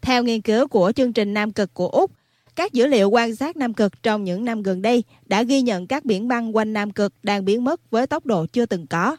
Theo 0.00 0.22
nghiên 0.22 0.40
cứu 0.40 0.68
của 0.68 0.92
chương 0.96 1.12
trình 1.12 1.34
Nam 1.34 1.52
Cực 1.52 1.74
của 1.74 1.88
Úc, 1.88 2.10
các 2.56 2.72
dữ 2.72 2.86
liệu 2.86 3.10
quan 3.10 3.36
sát 3.36 3.56
Nam 3.56 3.74
Cực 3.74 4.02
trong 4.02 4.24
những 4.24 4.44
năm 4.44 4.62
gần 4.62 4.82
đây 4.82 5.04
đã 5.26 5.42
ghi 5.42 5.62
nhận 5.62 5.86
các 5.86 6.04
biển 6.04 6.28
băng 6.28 6.56
quanh 6.56 6.72
Nam 6.72 6.90
Cực 6.90 7.12
đang 7.22 7.44
biến 7.44 7.64
mất 7.64 7.90
với 7.90 8.06
tốc 8.06 8.26
độ 8.26 8.46
chưa 8.46 8.66
từng 8.66 8.86
có. 8.86 9.16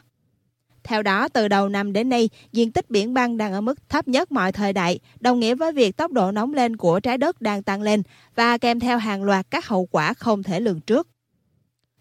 Theo 0.84 1.02
đó, 1.02 1.28
từ 1.28 1.48
đầu 1.48 1.68
năm 1.68 1.92
đến 1.92 2.08
nay, 2.08 2.30
diện 2.52 2.72
tích 2.72 2.90
biển 2.90 3.14
băng 3.14 3.36
đang 3.36 3.52
ở 3.52 3.60
mức 3.60 3.88
thấp 3.88 4.08
nhất 4.08 4.32
mọi 4.32 4.52
thời 4.52 4.72
đại, 4.72 4.98
đồng 5.20 5.40
nghĩa 5.40 5.54
với 5.54 5.72
việc 5.72 5.96
tốc 5.96 6.12
độ 6.12 6.32
nóng 6.32 6.54
lên 6.54 6.76
của 6.76 7.00
trái 7.00 7.18
đất 7.18 7.40
đang 7.40 7.62
tăng 7.62 7.82
lên 7.82 8.02
và 8.34 8.58
kèm 8.58 8.80
theo 8.80 8.98
hàng 8.98 9.22
loạt 9.22 9.46
các 9.50 9.66
hậu 9.66 9.86
quả 9.86 10.14
không 10.14 10.42
thể 10.42 10.60
lường 10.60 10.80
trước. 10.80 11.08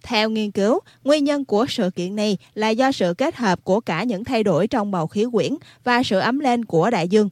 Theo 0.04 0.30
nghiên 0.30 0.52
cứu, 0.52 0.80
nguyên 1.04 1.24
nhân 1.24 1.46
của 1.46 1.66
sự 1.70 1.90
kiện 1.96 2.16
này 2.16 2.38
là 2.54 2.70
do 2.70 2.92
sự 2.92 3.14
kết 3.14 3.36
hợp 3.36 3.64
của 3.64 3.80
cả 3.80 4.04
những 4.04 4.24
thay 4.24 4.44
đổi 4.44 4.68
trong 4.68 4.92
bầu 4.92 5.08
khí 5.08 5.26
quyển 5.32 5.54
và 5.84 6.04
sự 6.04 6.20
ấm 6.20 6.40
lên 6.40 6.66
của 6.66 6.90
đại 6.90 7.08
dương. 7.08 7.30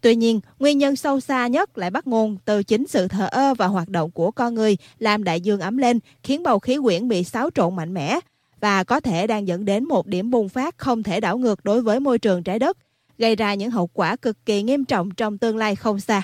Tuy 0.00 0.14
nhiên, 0.14 0.40
nguyên 0.58 0.78
nhân 0.78 0.96
sâu 0.96 1.20
xa 1.20 1.46
nhất 1.46 1.78
lại 1.78 1.90
bắt 1.90 2.06
nguồn 2.06 2.36
từ 2.44 2.62
chính 2.62 2.86
sự 2.86 3.08
thờ 3.08 3.28
ơ 3.30 3.54
và 3.54 3.66
hoạt 3.66 3.88
động 3.88 4.10
của 4.10 4.30
con 4.30 4.54
người 4.54 4.76
làm 4.98 5.24
đại 5.24 5.40
dương 5.40 5.60
ấm 5.60 5.76
lên, 5.76 6.00
khiến 6.22 6.42
bầu 6.42 6.58
khí 6.58 6.78
quyển 6.82 7.08
bị 7.08 7.24
xáo 7.24 7.50
trộn 7.54 7.76
mạnh 7.76 7.94
mẽ 7.94 8.20
và 8.64 8.84
có 8.84 9.00
thể 9.00 9.26
đang 9.26 9.48
dẫn 9.48 9.64
đến 9.64 9.84
một 9.84 10.06
điểm 10.06 10.30
bùng 10.30 10.48
phát 10.48 10.78
không 10.78 11.02
thể 11.02 11.20
đảo 11.20 11.38
ngược 11.38 11.64
đối 11.64 11.82
với 11.82 12.00
môi 12.00 12.18
trường 12.18 12.42
trái 12.42 12.58
đất, 12.58 12.78
gây 13.18 13.36
ra 13.36 13.54
những 13.54 13.70
hậu 13.70 13.86
quả 13.86 14.16
cực 14.16 14.46
kỳ 14.46 14.62
nghiêm 14.62 14.84
trọng 14.84 15.10
trong 15.10 15.38
tương 15.38 15.56
lai 15.56 15.76
không 15.76 16.00
xa. 16.00 16.22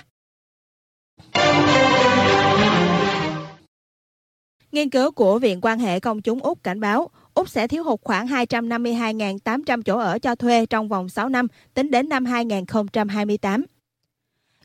Nghiên 4.72 4.90
cứu 4.90 5.10
của 5.10 5.38
Viện 5.38 5.60
quan 5.62 5.78
hệ 5.78 6.00
công 6.00 6.22
chúng 6.22 6.40
Úc 6.40 6.62
cảnh 6.62 6.80
báo 6.80 7.10
Úc 7.34 7.48
sẽ 7.48 7.68
thiếu 7.68 7.84
hụt 7.84 8.00
khoảng 8.02 8.26
252.800 8.26 9.82
chỗ 9.82 9.98
ở 9.98 10.18
cho 10.18 10.34
thuê 10.34 10.66
trong 10.66 10.88
vòng 10.88 11.08
6 11.08 11.28
năm 11.28 11.46
tính 11.74 11.90
đến 11.90 12.08
năm 12.08 12.24
2028. 12.24 13.64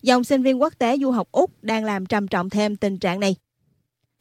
Dòng 0.01 0.23
sinh 0.23 0.43
viên 0.43 0.61
quốc 0.61 0.73
tế 0.77 0.97
du 0.97 1.11
học 1.11 1.27
Úc 1.31 1.51
đang 1.61 1.85
làm 1.85 2.05
trầm 2.05 2.27
trọng 2.27 2.49
thêm 2.49 2.75
tình 2.75 2.97
trạng 2.97 3.19
này. 3.19 3.35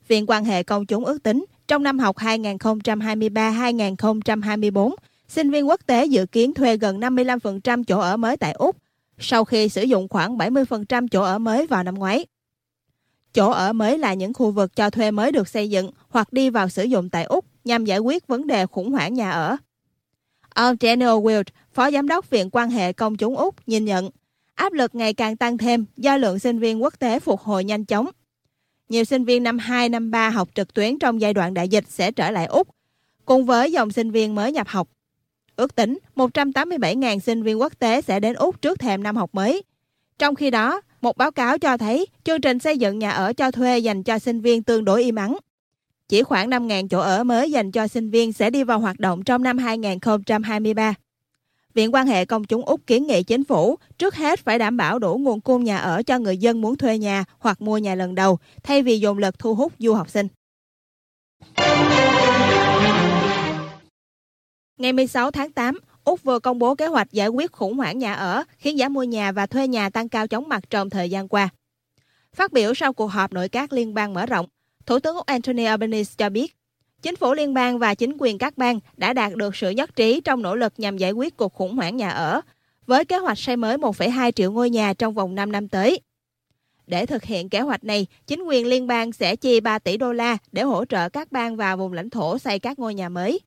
Viện 0.08 0.26
quan 0.26 0.44
hệ 0.44 0.62
công 0.62 0.86
chúng 0.86 1.04
ước 1.04 1.22
tính 1.22 1.44
trong 1.68 1.82
năm 1.82 1.98
học 1.98 2.16
2023-2024, 2.16 4.94
sinh 5.28 5.50
viên 5.50 5.68
quốc 5.68 5.80
tế 5.86 6.06
dự 6.06 6.26
kiến 6.26 6.54
thuê 6.54 6.76
gần 6.76 7.00
55% 7.00 7.84
chỗ 7.84 7.98
ở 7.98 8.16
mới 8.16 8.36
tại 8.36 8.52
Úc, 8.52 8.76
sau 9.18 9.44
khi 9.44 9.68
sử 9.68 9.82
dụng 9.82 10.08
khoảng 10.08 10.38
70% 10.38 11.08
chỗ 11.08 11.22
ở 11.22 11.38
mới 11.38 11.66
vào 11.66 11.82
năm 11.82 11.94
ngoái. 11.94 12.26
Chỗ 13.32 13.50
ở 13.50 13.72
mới 13.72 13.98
là 13.98 14.14
những 14.14 14.34
khu 14.34 14.50
vực 14.50 14.76
cho 14.76 14.90
thuê 14.90 15.10
mới 15.10 15.32
được 15.32 15.48
xây 15.48 15.70
dựng 15.70 15.90
hoặc 16.08 16.32
đi 16.32 16.50
vào 16.50 16.68
sử 16.68 16.84
dụng 16.84 17.10
tại 17.10 17.24
Úc 17.24 17.44
nhằm 17.64 17.84
giải 17.84 17.98
quyết 17.98 18.26
vấn 18.26 18.46
đề 18.46 18.66
khủng 18.66 18.92
hoảng 18.92 19.14
nhà 19.14 19.30
ở. 19.30 19.56
Ông 20.54 20.76
Daniel 20.80 21.08
Wild, 21.08 21.44
Phó 21.74 21.90
Giám 21.90 22.08
đốc 22.08 22.30
Viện 22.30 22.50
quan 22.52 22.70
hệ 22.70 22.92
công 22.92 23.16
chúng 23.16 23.36
Úc, 23.36 23.68
nhìn 23.68 23.84
nhận 23.84 24.10
áp 24.54 24.72
lực 24.72 24.94
ngày 24.94 25.14
càng 25.14 25.36
tăng 25.36 25.58
thêm 25.58 25.84
do 25.96 26.16
lượng 26.16 26.38
sinh 26.38 26.58
viên 26.58 26.82
quốc 26.82 26.98
tế 26.98 27.20
phục 27.20 27.40
hồi 27.40 27.64
nhanh 27.64 27.84
chóng. 27.84 28.08
Nhiều 28.94 29.04
sinh 29.04 29.24
viên 29.24 29.42
năm 29.42 29.58
2, 29.58 29.88
năm 29.88 30.10
3 30.10 30.30
học 30.30 30.48
trực 30.54 30.74
tuyến 30.74 30.98
trong 30.98 31.20
giai 31.20 31.34
đoạn 31.34 31.54
đại 31.54 31.68
dịch 31.68 31.84
sẽ 31.88 32.12
trở 32.12 32.30
lại 32.30 32.46
Úc, 32.46 32.68
cùng 33.24 33.44
với 33.44 33.72
dòng 33.72 33.90
sinh 33.90 34.10
viên 34.10 34.34
mới 34.34 34.52
nhập 34.52 34.68
học. 34.68 34.88
Ước 35.56 35.74
tính 35.74 35.98
187.000 36.16 37.18
sinh 37.18 37.42
viên 37.42 37.60
quốc 37.60 37.78
tế 37.78 38.00
sẽ 38.00 38.20
đến 38.20 38.34
Úc 38.34 38.62
trước 38.62 38.78
thềm 38.78 39.02
năm 39.02 39.16
học 39.16 39.30
mới. 39.32 39.62
Trong 40.18 40.34
khi 40.34 40.50
đó, 40.50 40.80
một 41.00 41.16
báo 41.16 41.30
cáo 41.30 41.58
cho 41.58 41.76
thấy 41.76 42.06
chương 42.24 42.40
trình 42.40 42.58
xây 42.58 42.78
dựng 42.78 42.98
nhà 42.98 43.10
ở 43.10 43.32
cho 43.32 43.50
thuê 43.50 43.78
dành 43.78 44.02
cho 44.02 44.18
sinh 44.18 44.40
viên 44.40 44.62
tương 44.62 44.84
đối 44.84 45.02
im 45.02 45.14
ắng. 45.14 45.36
Chỉ 46.08 46.22
khoảng 46.22 46.50
5.000 46.50 46.88
chỗ 46.88 47.00
ở 47.00 47.24
mới 47.24 47.50
dành 47.50 47.72
cho 47.72 47.88
sinh 47.88 48.10
viên 48.10 48.32
sẽ 48.32 48.50
đi 48.50 48.64
vào 48.64 48.78
hoạt 48.78 49.00
động 49.00 49.24
trong 49.24 49.42
năm 49.42 49.58
2023. 49.58 50.94
Viện 51.74 51.94
quan 51.94 52.06
hệ 52.06 52.24
công 52.24 52.44
chúng 52.44 52.64
Úc 52.64 52.86
kiến 52.86 53.06
nghị 53.06 53.22
chính 53.22 53.44
phủ 53.44 53.78
trước 53.98 54.14
hết 54.14 54.40
phải 54.40 54.58
đảm 54.58 54.76
bảo 54.76 54.98
đủ 54.98 55.18
nguồn 55.18 55.40
cung 55.40 55.64
nhà 55.64 55.78
ở 55.78 56.02
cho 56.02 56.18
người 56.18 56.36
dân 56.36 56.60
muốn 56.60 56.76
thuê 56.76 56.98
nhà 56.98 57.24
hoặc 57.38 57.60
mua 57.60 57.78
nhà 57.78 57.94
lần 57.94 58.14
đầu, 58.14 58.38
thay 58.62 58.82
vì 58.82 59.00
dồn 59.00 59.18
lực 59.18 59.38
thu 59.38 59.54
hút 59.54 59.72
du 59.78 59.94
học 59.94 60.10
sinh. 60.10 60.28
Ngày 64.78 64.92
16 64.92 65.30
tháng 65.30 65.52
8, 65.52 65.78
Úc 66.04 66.22
vừa 66.22 66.38
công 66.38 66.58
bố 66.58 66.74
kế 66.74 66.86
hoạch 66.86 67.12
giải 67.12 67.28
quyết 67.28 67.52
khủng 67.52 67.76
hoảng 67.76 67.98
nhà 67.98 68.14
ở, 68.14 68.44
khiến 68.58 68.78
giá 68.78 68.88
mua 68.88 69.02
nhà 69.02 69.32
và 69.32 69.46
thuê 69.46 69.68
nhà 69.68 69.90
tăng 69.90 70.08
cao 70.08 70.26
chóng 70.26 70.48
mặt 70.48 70.70
trong 70.70 70.90
thời 70.90 71.10
gian 71.10 71.28
qua. 71.28 71.48
Phát 72.32 72.52
biểu 72.52 72.74
sau 72.74 72.92
cuộc 72.92 73.06
họp 73.06 73.32
nội 73.32 73.48
các 73.48 73.72
liên 73.72 73.94
bang 73.94 74.14
mở 74.14 74.26
rộng, 74.26 74.46
Thủ 74.86 74.98
tướng 74.98 75.16
Úc 75.16 75.26
Anthony 75.26 75.64
Albanese 75.64 76.14
cho 76.16 76.28
biết, 76.28 76.56
chính 77.04 77.16
phủ 77.16 77.34
liên 77.34 77.54
bang 77.54 77.78
và 77.78 77.94
chính 77.94 78.16
quyền 78.18 78.38
các 78.38 78.58
bang 78.58 78.80
đã 78.96 79.12
đạt 79.12 79.34
được 79.34 79.56
sự 79.56 79.70
nhất 79.70 79.96
trí 79.96 80.20
trong 80.20 80.42
nỗ 80.42 80.56
lực 80.56 80.72
nhằm 80.76 80.98
giải 80.98 81.12
quyết 81.12 81.36
cuộc 81.36 81.54
khủng 81.54 81.76
hoảng 81.76 81.96
nhà 81.96 82.10
ở, 82.10 82.40
với 82.86 83.04
kế 83.04 83.18
hoạch 83.18 83.38
xây 83.38 83.56
mới 83.56 83.76
1,2 83.76 84.30
triệu 84.30 84.52
ngôi 84.52 84.70
nhà 84.70 84.94
trong 84.94 85.14
vòng 85.14 85.34
5 85.34 85.52
năm 85.52 85.68
tới. 85.68 86.00
Để 86.86 87.06
thực 87.06 87.24
hiện 87.24 87.48
kế 87.48 87.60
hoạch 87.60 87.84
này, 87.84 88.06
chính 88.26 88.42
quyền 88.42 88.66
liên 88.66 88.86
bang 88.86 89.12
sẽ 89.12 89.36
chi 89.36 89.60
3 89.60 89.78
tỷ 89.78 89.96
đô 89.96 90.12
la 90.12 90.36
để 90.52 90.62
hỗ 90.62 90.84
trợ 90.84 91.08
các 91.08 91.32
bang 91.32 91.56
và 91.56 91.76
vùng 91.76 91.92
lãnh 91.92 92.10
thổ 92.10 92.38
xây 92.38 92.58
các 92.58 92.78
ngôi 92.78 92.94
nhà 92.94 93.08
mới. 93.08 93.40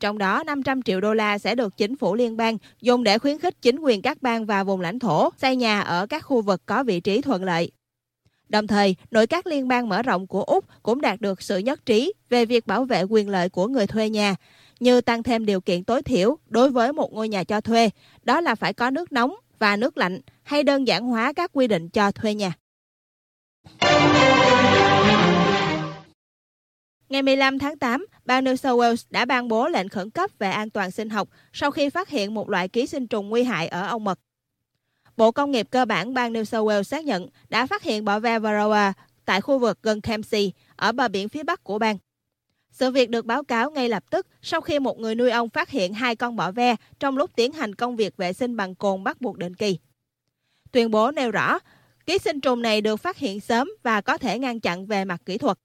Trong 0.00 0.18
đó, 0.18 0.42
500 0.46 0.82
triệu 0.82 1.00
đô 1.00 1.14
la 1.14 1.38
sẽ 1.38 1.54
được 1.54 1.76
chính 1.76 1.96
phủ 1.96 2.14
liên 2.14 2.36
bang 2.36 2.58
dùng 2.80 3.04
để 3.04 3.18
khuyến 3.18 3.38
khích 3.38 3.62
chính 3.62 3.78
quyền 3.78 4.02
các 4.02 4.22
bang 4.22 4.46
và 4.46 4.64
vùng 4.64 4.80
lãnh 4.80 4.98
thổ 4.98 5.30
xây 5.40 5.56
nhà 5.56 5.80
ở 5.80 6.06
các 6.06 6.20
khu 6.20 6.42
vực 6.42 6.62
có 6.66 6.84
vị 6.84 7.00
trí 7.00 7.20
thuận 7.20 7.44
lợi. 7.44 7.70
Đồng 8.48 8.66
thời, 8.66 8.96
nội 9.10 9.26
các 9.26 9.46
liên 9.46 9.68
bang 9.68 9.88
mở 9.88 10.02
rộng 10.02 10.26
của 10.26 10.42
Úc 10.42 10.64
cũng 10.82 11.00
đạt 11.00 11.20
được 11.20 11.42
sự 11.42 11.58
nhất 11.58 11.86
trí 11.86 12.12
về 12.28 12.44
việc 12.44 12.66
bảo 12.66 12.84
vệ 12.84 13.02
quyền 13.02 13.28
lợi 13.28 13.48
của 13.48 13.66
người 13.66 13.86
thuê 13.86 14.10
nhà, 14.10 14.34
như 14.80 15.00
tăng 15.00 15.22
thêm 15.22 15.46
điều 15.46 15.60
kiện 15.60 15.84
tối 15.84 16.02
thiểu 16.02 16.38
đối 16.48 16.70
với 16.70 16.92
một 16.92 17.12
ngôi 17.12 17.28
nhà 17.28 17.44
cho 17.44 17.60
thuê, 17.60 17.90
đó 18.22 18.40
là 18.40 18.54
phải 18.54 18.72
có 18.72 18.90
nước 18.90 19.12
nóng 19.12 19.34
và 19.58 19.76
nước 19.76 19.96
lạnh, 19.98 20.20
hay 20.42 20.62
đơn 20.62 20.86
giản 20.86 21.04
hóa 21.04 21.32
các 21.32 21.50
quy 21.52 21.66
định 21.66 21.88
cho 21.88 22.12
thuê 22.12 22.34
nhà. 22.34 22.52
Ngày 27.08 27.22
15 27.22 27.58
tháng 27.58 27.78
8, 27.78 28.06
bang 28.24 28.44
New 28.44 28.56
South 28.56 28.80
Wales 28.80 29.06
đã 29.10 29.24
ban 29.24 29.48
bố 29.48 29.68
lệnh 29.68 29.88
khẩn 29.88 30.10
cấp 30.10 30.30
về 30.38 30.50
an 30.50 30.70
toàn 30.70 30.90
sinh 30.90 31.10
học 31.10 31.28
sau 31.52 31.70
khi 31.70 31.90
phát 31.90 32.08
hiện 32.08 32.34
một 32.34 32.50
loại 32.50 32.68
ký 32.68 32.86
sinh 32.86 33.06
trùng 33.06 33.28
nguy 33.28 33.42
hại 33.42 33.68
ở 33.68 33.86
ong 33.86 34.04
mật. 34.04 34.18
Bộ 35.16 35.32
Công 35.32 35.50
nghiệp 35.50 35.66
cơ 35.70 35.84
bản 35.84 36.14
bang 36.14 36.32
New 36.32 36.44
South 36.44 36.68
Wales 36.68 36.82
xác 36.82 37.04
nhận 37.04 37.28
đã 37.48 37.66
phát 37.66 37.82
hiện 37.82 38.04
bọ 38.04 38.18
ve 38.18 38.38
Varroa 38.38 38.92
tại 39.24 39.40
khu 39.40 39.58
vực 39.58 39.78
gần 39.82 40.00
Kempsey, 40.00 40.52
ở 40.76 40.92
bờ 40.92 41.08
biển 41.08 41.28
phía 41.28 41.42
bắc 41.42 41.64
của 41.64 41.78
bang. 41.78 41.98
Sự 42.70 42.90
việc 42.90 43.10
được 43.10 43.26
báo 43.26 43.44
cáo 43.44 43.70
ngay 43.70 43.88
lập 43.88 44.04
tức 44.10 44.26
sau 44.42 44.60
khi 44.60 44.78
một 44.78 44.98
người 44.98 45.14
nuôi 45.14 45.30
ong 45.30 45.48
phát 45.48 45.70
hiện 45.70 45.94
hai 45.94 46.16
con 46.16 46.36
bọ 46.36 46.50
ve 46.50 46.76
trong 47.00 47.16
lúc 47.16 47.30
tiến 47.36 47.52
hành 47.52 47.74
công 47.74 47.96
việc 47.96 48.16
vệ 48.16 48.32
sinh 48.32 48.56
bằng 48.56 48.74
cồn 48.74 49.04
bắt 49.04 49.20
buộc 49.20 49.38
định 49.38 49.54
kỳ. 49.54 49.78
Tuyên 50.72 50.90
bố 50.90 51.10
nêu 51.10 51.30
rõ, 51.30 51.58
ký 52.06 52.18
sinh 52.18 52.40
trùng 52.40 52.62
này 52.62 52.80
được 52.80 52.96
phát 52.96 53.16
hiện 53.16 53.40
sớm 53.40 53.70
và 53.82 54.00
có 54.00 54.18
thể 54.18 54.38
ngăn 54.38 54.60
chặn 54.60 54.86
về 54.86 55.04
mặt 55.04 55.20
kỹ 55.26 55.38
thuật. 55.38 55.58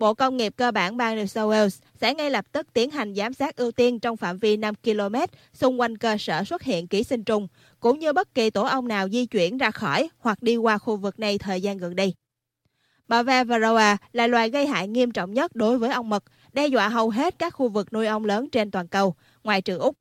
Bộ 0.00 0.14
Công 0.14 0.36
nghiệp 0.36 0.52
cơ 0.56 0.70
bản 0.70 0.96
bang 0.96 1.16
New 1.16 1.26
South 1.26 1.52
Wales 1.52 1.80
sẽ 2.00 2.14
ngay 2.14 2.30
lập 2.30 2.44
tức 2.52 2.72
tiến 2.72 2.90
hành 2.90 3.14
giám 3.14 3.34
sát 3.34 3.56
ưu 3.56 3.72
tiên 3.72 4.00
trong 4.00 4.16
phạm 4.16 4.38
vi 4.38 4.56
5 4.56 4.74
km 4.74 5.16
xung 5.52 5.80
quanh 5.80 5.98
cơ 5.98 6.16
sở 6.18 6.44
xuất 6.44 6.62
hiện 6.62 6.88
ký 6.88 7.02
sinh 7.02 7.24
trùng, 7.24 7.48
cũng 7.80 7.98
như 7.98 8.12
bất 8.12 8.34
kỳ 8.34 8.50
tổ 8.50 8.62
ong 8.62 8.88
nào 8.88 9.08
di 9.08 9.26
chuyển 9.26 9.58
ra 9.58 9.70
khỏi 9.70 10.08
hoặc 10.18 10.42
đi 10.42 10.56
qua 10.56 10.78
khu 10.78 10.96
vực 10.96 11.18
này 11.18 11.38
thời 11.38 11.60
gian 11.60 11.78
gần 11.78 11.96
đây. 11.96 12.14
Bọ 13.08 13.22
ve 13.22 13.44
Varroa 13.44 13.96
là 14.12 14.26
loài 14.26 14.50
gây 14.50 14.66
hại 14.66 14.88
nghiêm 14.88 15.10
trọng 15.10 15.34
nhất 15.34 15.56
đối 15.56 15.78
với 15.78 15.90
ong 15.90 16.08
mật, 16.08 16.24
đe 16.52 16.66
dọa 16.66 16.88
hầu 16.88 17.10
hết 17.10 17.38
các 17.38 17.54
khu 17.54 17.68
vực 17.68 17.92
nuôi 17.92 18.06
ong 18.06 18.24
lớn 18.24 18.50
trên 18.50 18.70
toàn 18.70 18.88
cầu, 18.88 19.14
ngoài 19.44 19.62
trừ 19.62 19.78
Úc. 19.78 19.96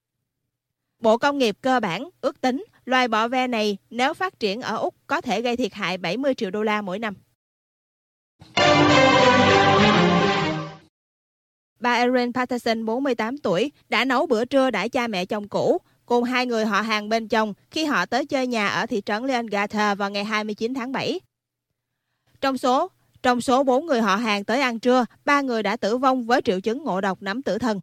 Bộ 0.99 1.17
Công 1.17 1.37
nghiệp 1.37 1.57
cơ 1.61 1.79
bản 1.79 2.09
ước 2.21 2.41
tính 2.41 2.65
loài 2.85 3.07
bọ 3.07 3.27
ve 3.27 3.47
này 3.47 3.77
nếu 3.89 4.13
phát 4.13 4.39
triển 4.39 4.61
ở 4.61 4.77
Úc 4.77 4.95
có 5.07 5.21
thể 5.21 5.41
gây 5.41 5.57
thiệt 5.57 5.73
hại 5.73 5.97
70 5.97 6.33
triệu 6.33 6.51
đô 6.51 6.63
la 6.63 6.81
mỗi 6.81 6.99
năm. 6.99 7.15
Bà 11.79 11.93
Erin 11.93 12.33
Patterson, 12.33 12.85
48 12.85 13.37
tuổi, 13.37 13.71
đã 13.89 14.05
nấu 14.05 14.25
bữa 14.25 14.45
trưa 14.45 14.71
đãi 14.71 14.89
cha 14.89 15.07
mẹ 15.07 15.25
chồng 15.25 15.47
cũ 15.47 15.77
cùng 16.05 16.23
hai 16.23 16.45
người 16.45 16.65
họ 16.65 16.81
hàng 16.81 17.09
bên 17.09 17.27
chồng 17.27 17.53
khi 17.71 17.85
họ 17.85 18.05
tới 18.05 18.25
chơi 18.25 18.47
nhà 18.47 18.67
ở 18.67 18.85
thị 18.85 19.01
trấn 19.05 19.25
Leongatha 19.25 19.95
vào 19.95 20.09
ngày 20.09 20.23
29 20.23 20.73
tháng 20.73 20.91
7. 20.91 21.19
Trong 22.41 22.57
số 22.57 22.87
trong 23.23 23.41
số 23.41 23.63
4 23.63 23.85
người 23.85 24.01
họ 24.01 24.15
hàng 24.15 24.43
tới 24.43 24.61
ăn 24.61 24.79
trưa, 24.79 25.05
ba 25.25 25.41
người 25.41 25.63
đã 25.63 25.77
tử 25.77 25.97
vong 25.97 26.25
với 26.25 26.41
triệu 26.41 26.59
chứng 26.61 26.83
ngộ 26.83 27.01
độc 27.01 27.21
nấm 27.21 27.41
tử 27.41 27.57
thần. 27.57 27.79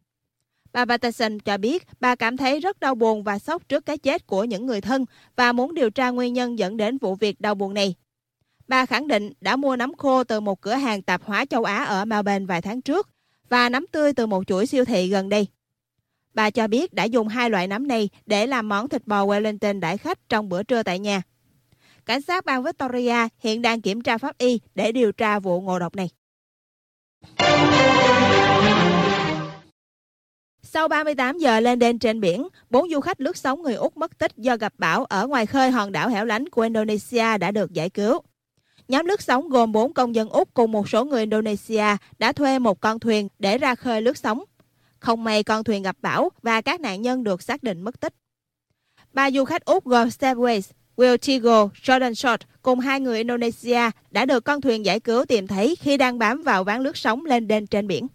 Bà 0.73 0.85
Patterson 0.85 1.39
cho 1.39 1.59
biết 1.59 1.87
bà 2.01 2.15
cảm 2.15 2.37
thấy 2.37 2.61
rất 2.61 2.81
đau 2.81 2.95
buồn 2.95 3.23
và 3.23 3.39
sốc 3.39 3.69
trước 3.69 3.87
cái 3.87 3.99
chết 3.99 4.27
của 4.27 4.45
những 4.45 4.67
người 4.67 4.81
thân 4.81 5.05
và 5.37 5.53
muốn 5.53 5.75
điều 5.75 5.91
tra 5.91 6.11
nguyên 6.11 6.33
nhân 6.33 6.59
dẫn 6.59 6.77
đến 6.77 6.99
vụ 6.99 7.15
việc 7.15 7.41
đau 7.41 7.55
buồn 7.55 7.75
này. 7.75 7.95
Bà 8.69 8.87
khẳng 8.87 9.09
định 9.09 9.33
đã 9.41 9.57
mua 9.57 9.77
nấm 9.77 9.95
khô 9.95 10.25
từ 10.25 10.41
một 10.41 10.61
cửa 10.61 10.75
hàng 10.75 11.03
tạp 11.03 11.23
hóa 11.25 11.45
châu 11.45 11.65
Á 11.65 11.85
ở 11.85 12.05
Melbourne 12.05 12.47
vài 12.47 12.63
tháng 12.63 12.83
trước 12.83 13.09
và 13.49 13.69
nấm 13.69 13.87
tươi 13.87 14.13
từ 14.13 14.27
một 14.27 14.47
chuỗi 14.47 14.67
siêu 14.67 14.85
thị 14.85 15.09
gần 15.09 15.29
đây. 15.29 15.47
Bà 16.35 16.51
cho 16.51 16.67
biết 16.67 16.93
đã 16.93 17.05
dùng 17.05 17.29
hai 17.29 17.51
loại 17.51 17.67
nấm 17.67 17.89
này 17.89 18.09
để 18.27 18.47
làm 18.47 18.69
món 18.69 18.89
thịt 18.89 19.07
bò 19.07 19.27
Wellington 19.27 19.81
đãi 19.81 19.99
khách 19.99 20.29
trong 20.29 20.49
bữa 20.49 20.63
trưa 20.63 20.83
tại 20.83 20.99
nhà. 20.99 21.23
Cảnh 22.07 22.23
sát 22.23 22.45
bang 22.45 22.63
Victoria 22.63 23.29
hiện 23.39 23.63
đang 23.63 23.81
kiểm 23.81 24.03
tra 24.03 24.19
pháp 24.19 24.39
y 24.39 24.61
để 24.75 24.93
điều 24.93 25.13
tra 25.13 25.39
vụ 25.39 25.61
ngộ 25.61 25.79
độc 25.79 25.97
này. 25.97 26.09
Sau 30.63 30.89
38 30.89 31.39
giờ 31.39 31.61
lên 31.61 31.79
đên 31.79 31.99
trên 31.99 32.21
biển, 32.21 32.49
bốn 32.71 32.91
du 32.91 33.01
khách 33.01 33.21
lướt 33.21 33.37
sóng 33.37 33.63
người 33.63 33.75
Úc 33.75 33.97
mất 33.97 34.19
tích 34.19 34.33
do 34.37 34.57
gặp 34.57 34.73
bão 34.79 35.05
ở 35.05 35.27
ngoài 35.27 35.47
khơi 35.47 35.71
hòn 35.71 35.93
đảo 35.93 36.09
hẻo 36.09 36.25
lánh 36.25 36.49
của 36.49 36.63
Indonesia 36.63 37.39
đã 37.39 37.51
được 37.51 37.73
giải 37.73 37.91
cứu. 37.91 38.23
Nhóm 38.89 39.07
lướt 39.07 39.23
sóng 39.23 39.49
gồm 39.49 39.73
4 39.73 39.93
công 39.93 40.15
dân 40.15 40.29
Úc 40.29 40.55
cùng 40.55 40.73
một 40.73 40.89
số 40.89 41.05
người 41.05 41.21
Indonesia 41.21 41.97
đã 42.19 42.33
thuê 42.33 42.59
một 42.59 42.81
con 42.81 42.99
thuyền 42.99 43.29
để 43.39 43.59
ra 43.59 43.75
khơi 43.75 44.03
lướt 44.03 44.17
sóng. 44.17 44.45
Không 44.99 45.25
may 45.25 45.43
con 45.43 45.65
thuyền 45.65 45.83
gặp 45.83 45.97
bão 46.01 46.31
và 46.43 46.61
các 46.61 46.81
nạn 46.81 47.03
nhân 47.03 47.25
được 47.25 47.43
xác 47.43 47.63
định 47.63 47.83
mất 47.83 48.01
tích. 48.01 48.15
Ba 49.13 49.31
du 49.31 49.45
khách 49.45 49.65
Úc 49.65 49.85
gồm 49.85 50.09
Stepways, 50.09 50.63
Will 50.97 51.17
Tigo, 51.17 51.69
Jordan 51.83 52.15
Short 52.15 52.41
cùng 52.63 52.81
hai 52.81 53.01
người 53.01 53.19
Indonesia 53.19 53.91
đã 54.11 54.25
được 54.25 54.45
con 54.45 54.61
thuyền 54.61 54.85
giải 54.85 55.01
cứu 55.01 55.25
tìm 55.25 55.47
thấy 55.47 55.77
khi 55.77 55.97
đang 55.97 56.19
bám 56.19 56.43
vào 56.43 56.65
ván 56.65 56.83
lướt 56.83 56.97
sóng 56.97 57.25
lên 57.25 57.49
đên 57.49 57.67
trên 57.67 57.87
biển. 57.87 58.07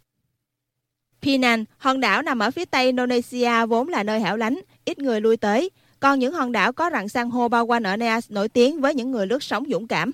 Penang, 1.22 1.66
hòn 1.78 2.00
đảo 2.00 2.22
nằm 2.22 2.40
ở 2.40 2.51
phía 2.51 2.66
tây 2.66 2.86
Indonesia 2.86 3.66
vốn 3.66 3.88
là 3.90 4.04
nơi 4.04 4.20
hẻo 4.20 4.38
lánh, 4.38 4.60
ít 4.86 5.00
người 5.00 5.22
lui 5.22 5.38
tới, 5.38 5.70
còn 6.00 6.20
những 6.20 6.34
hòn 6.34 6.51
đảo 6.51 6.74
có 6.74 6.90
rặng 6.90 7.10
san 7.10 7.30
hô 7.30 7.48
bao 7.48 7.66
quanh 7.66 7.84
ở 7.84 7.98
Neas 7.98 8.32
nổi 8.32 8.50
tiếng 8.50 8.82
với 8.82 8.96
những 8.96 9.12
người 9.12 9.28
lướt 9.28 9.44
sóng 9.44 9.63
dũng 9.70 9.88
cảm. 9.88 10.12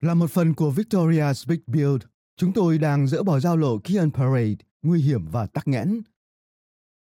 Là 0.00 0.14
một 0.14 0.30
phần 0.30 0.54
của 0.54 0.70
Victoria's 0.70 1.48
Big 1.48 1.60
Build, 1.66 2.02
chúng 2.36 2.52
tôi 2.52 2.78
đang 2.78 3.06
dỡ 3.06 3.22
bỏ 3.22 3.40
giao 3.40 3.56
lộ 3.56 3.78
Kian 3.78 4.10
Parade, 4.10 4.54
nguy 4.82 5.02
hiểm 5.02 5.28
và 5.30 5.46
tắc 5.46 5.68
nghẽn. 5.68 6.02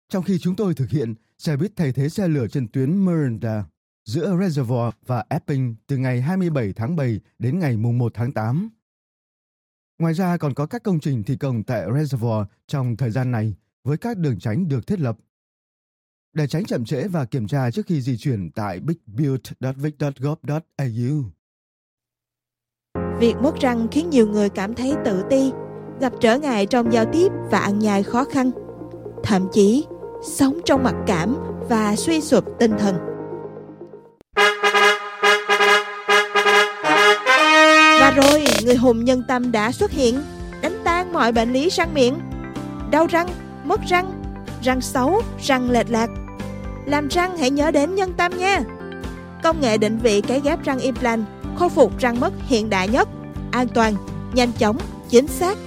Trong 0.09 0.25
khi 0.25 0.38
chúng 0.38 0.57
tôi 0.57 0.75
thực 0.75 0.90
hiện, 0.90 1.14
xe 1.38 1.57
buýt 1.57 1.73
thay 1.76 1.93
thế 1.93 2.09
xe 2.09 2.28
lửa 2.28 2.47
trên 2.49 2.69
tuyến 2.69 3.05
Miranda 3.05 3.64
giữa 4.05 4.37
Reservoir 4.40 4.93
và 5.07 5.25
Epping 5.28 5.75
từ 5.87 5.97
ngày 5.97 6.23
27 6.23 6.73
tháng 6.73 6.97
7 6.97 7.21
đến 7.38 7.59
ngày 7.59 7.76
1 7.76 8.14
tháng 8.14 8.33
8. 8.33 8.71
Ngoài 9.99 10.14
ra 10.14 10.37
còn 10.37 10.55
có 10.55 10.66
các 10.66 10.83
công 10.83 11.00
trình 11.00 11.23
thi 11.23 11.37
công 11.37 11.62
tại 11.62 11.87
Reservoir 11.87 12.47
trong 12.66 12.97
thời 12.97 13.11
gian 13.11 13.31
này 13.31 13.55
với 13.85 13.99
các 13.99 14.19
đường 14.19 14.38
tránh 14.38 14.69
được 14.69 14.87
thiết 14.87 15.00
lập. 15.00 15.19
Để 16.33 16.47
tránh 16.47 16.64
chậm 16.64 16.85
trễ 16.85 17.09
và 17.09 17.25
kiểm 17.25 17.47
tra 17.47 17.71
trước 17.71 17.87
khi 17.87 18.00
di 18.00 18.16
chuyển 18.16 18.50
tại 18.50 18.81
bigbuild.vic.gov.au. 18.81 21.36
Việc 23.18 23.37
mất 23.42 23.61
răng 23.61 23.88
khiến 23.90 24.11
nhiều 24.11 24.26
người 24.26 24.49
cảm 24.49 24.75
thấy 24.75 24.94
tự 25.04 25.23
ti, 25.30 25.52
gặp 26.00 26.12
trở 26.20 26.38
ngại 26.38 26.66
trong 26.66 26.92
giao 26.92 27.04
tiếp 27.12 27.28
và 27.50 27.58
ăn 27.58 27.78
nhai 27.78 28.02
khó 28.02 28.25
khăn. 28.25 28.50
Thậm 29.23 29.49
chí, 29.52 29.85
sống 30.23 30.61
trong 30.64 30.82
mặc 30.85 30.94
cảm 31.06 31.37
và 31.68 31.96
suy 31.96 32.20
sụp 32.20 32.44
tinh 32.58 32.73
thần. 32.78 32.94
Và 38.00 38.12
rồi, 38.16 38.44
người 38.64 38.76
hùng 38.76 39.04
nhân 39.04 39.23
tâm 39.28 39.52
đã 39.52 39.73
xuất 39.73 39.90
hiện, 39.90 40.23
đánh 40.62 40.78
tan 40.85 41.12
mọi 41.12 41.32
bệnh 41.32 41.52
lý 41.52 41.68
răng 41.68 41.94
miệng. 41.94 42.14
Đau 42.90 43.06
răng, 43.06 43.28
mất 43.64 43.80
răng, 43.88 44.23
răng 44.62 44.80
xấu, 44.80 45.23
răng 45.42 45.70
lệch 45.70 45.90
lạc. 45.90 46.11
Làm 46.87 47.08
răng 47.08 47.38
hãy 47.38 47.50
nhớ 47.50 47.70
đến 47.70 47.94
nhân 47.94 48.12
tâm 48.16 48.32
nha. 48.38 48.61
Công 49.42 49.61
nghệ 49.61 49.78
định 49.78 49.99
vị 49.99 50.20
cái 50.20 50.40
ghép 50.44 50.64
răng 50.64 50.78
implant, 50.78 51.25
khôi 51.58 51.68
phục 51.68 51.98
răng 51.98 52.20
mất 52.20 52.32
hiện 52.46 52.70
đại 52.70 52.88
nhất, 52.88 53.08
an 53.50 53.68
toàn, 53.68 53.94
nhanh 54.34 54.52
chóng, 54.58 54.78
chính 55.08 55.26
xác. 55.26 55.58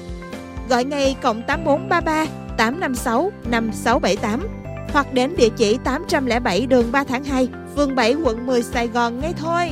Gọi 0.69 0.83
ngay 0.83 1.15
cộng 1.21 1.41
8433 1.47 2.25
856 2.57 3.31
5678 3.51 4.47
hoặc 4.93 5.13
đến 5.13 5.35
địa 5.37 5.49
chỉ 5.57 5.77
807 5.83 6.65
đường 6.65 6.91
3 6.91 7.03
tháng 7.03 7.23
2, 7.23 7.47
phường 7.75 7.95
7, 7.95 8.15
quận 8.15 8.45
10, 8.45 8.63
Sài 8.63 8.87
Gòn 8.87 9.19
ngay 9.19 9.33
thôi. 9.37 9.69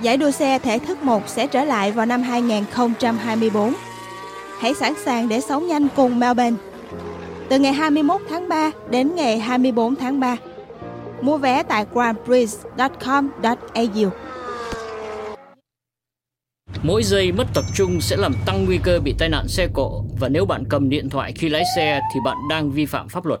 Giải 0.00 0.16
đua 0.16 0.30
xe 0.30 0.58
thể 0.58 0.78
thức 0.78 1.02
1 1.02 1.22
sẽ 1.28 1.46
trở 1.46 1.64
lại 1.64 1.92
vào 1.92 2.06
năm 2.06 2.22
2024. 2.22 3.74
Hãy 4.60 4.74
sẵn 4.74 4.94
sàng 5.04 5.28
để 5.28 5.40
sống 5.40 5.66
nhanh 5.66 5.88
cùng 5.96 6.18
Melbourne. 6.18 6.56
Từ 7.48 7.58
ngày 7.58 7.72
21 7.72 8.20
tháng 8.30 8.48
3 8.48 8.70
đến 8.90 9.14
ngày 9.14 9.38
24 9.38 9.96
tháng 9.96 10.20
3. 10.20 10.36
Mua 11.22 11.38
vé 11.38 11.62
tại 11.62 11.86
grandprix.com.au. 11.92 14.10
Mỗi 16.82 17.02
giây 17.02 17.32
mất 17.32 17.46
tập 17.54 17.64
trung 17.74 18.00
sẽ 18.00 18.16
làm 18.16 18.34
tăng 18.46 18.64
nguy 18.64 18.78
cơ 18.82 19.00
bị 19.00 19.14
tai 19.18 19.28
nạn 19.28 19.48
xe 19.48 19.68
cộ 19.74 20.04
và 20.20 20.28
nếu 20.28 20.46
bạn 20.46 20.64
cầm 20.68 20.88
điện 20.88 21.10
thoại 21.10 21.32
khi 21.36 21.48
lái 21.48 21.62
xe 21.76 22.00
thì 22.14 22.20
bạn 22.24 22.36
đang 22.50 22.70
vi 22.70 22.86
phạm 22.86 23.08
pháp 23.08 23.26
luật. 23.26 23.40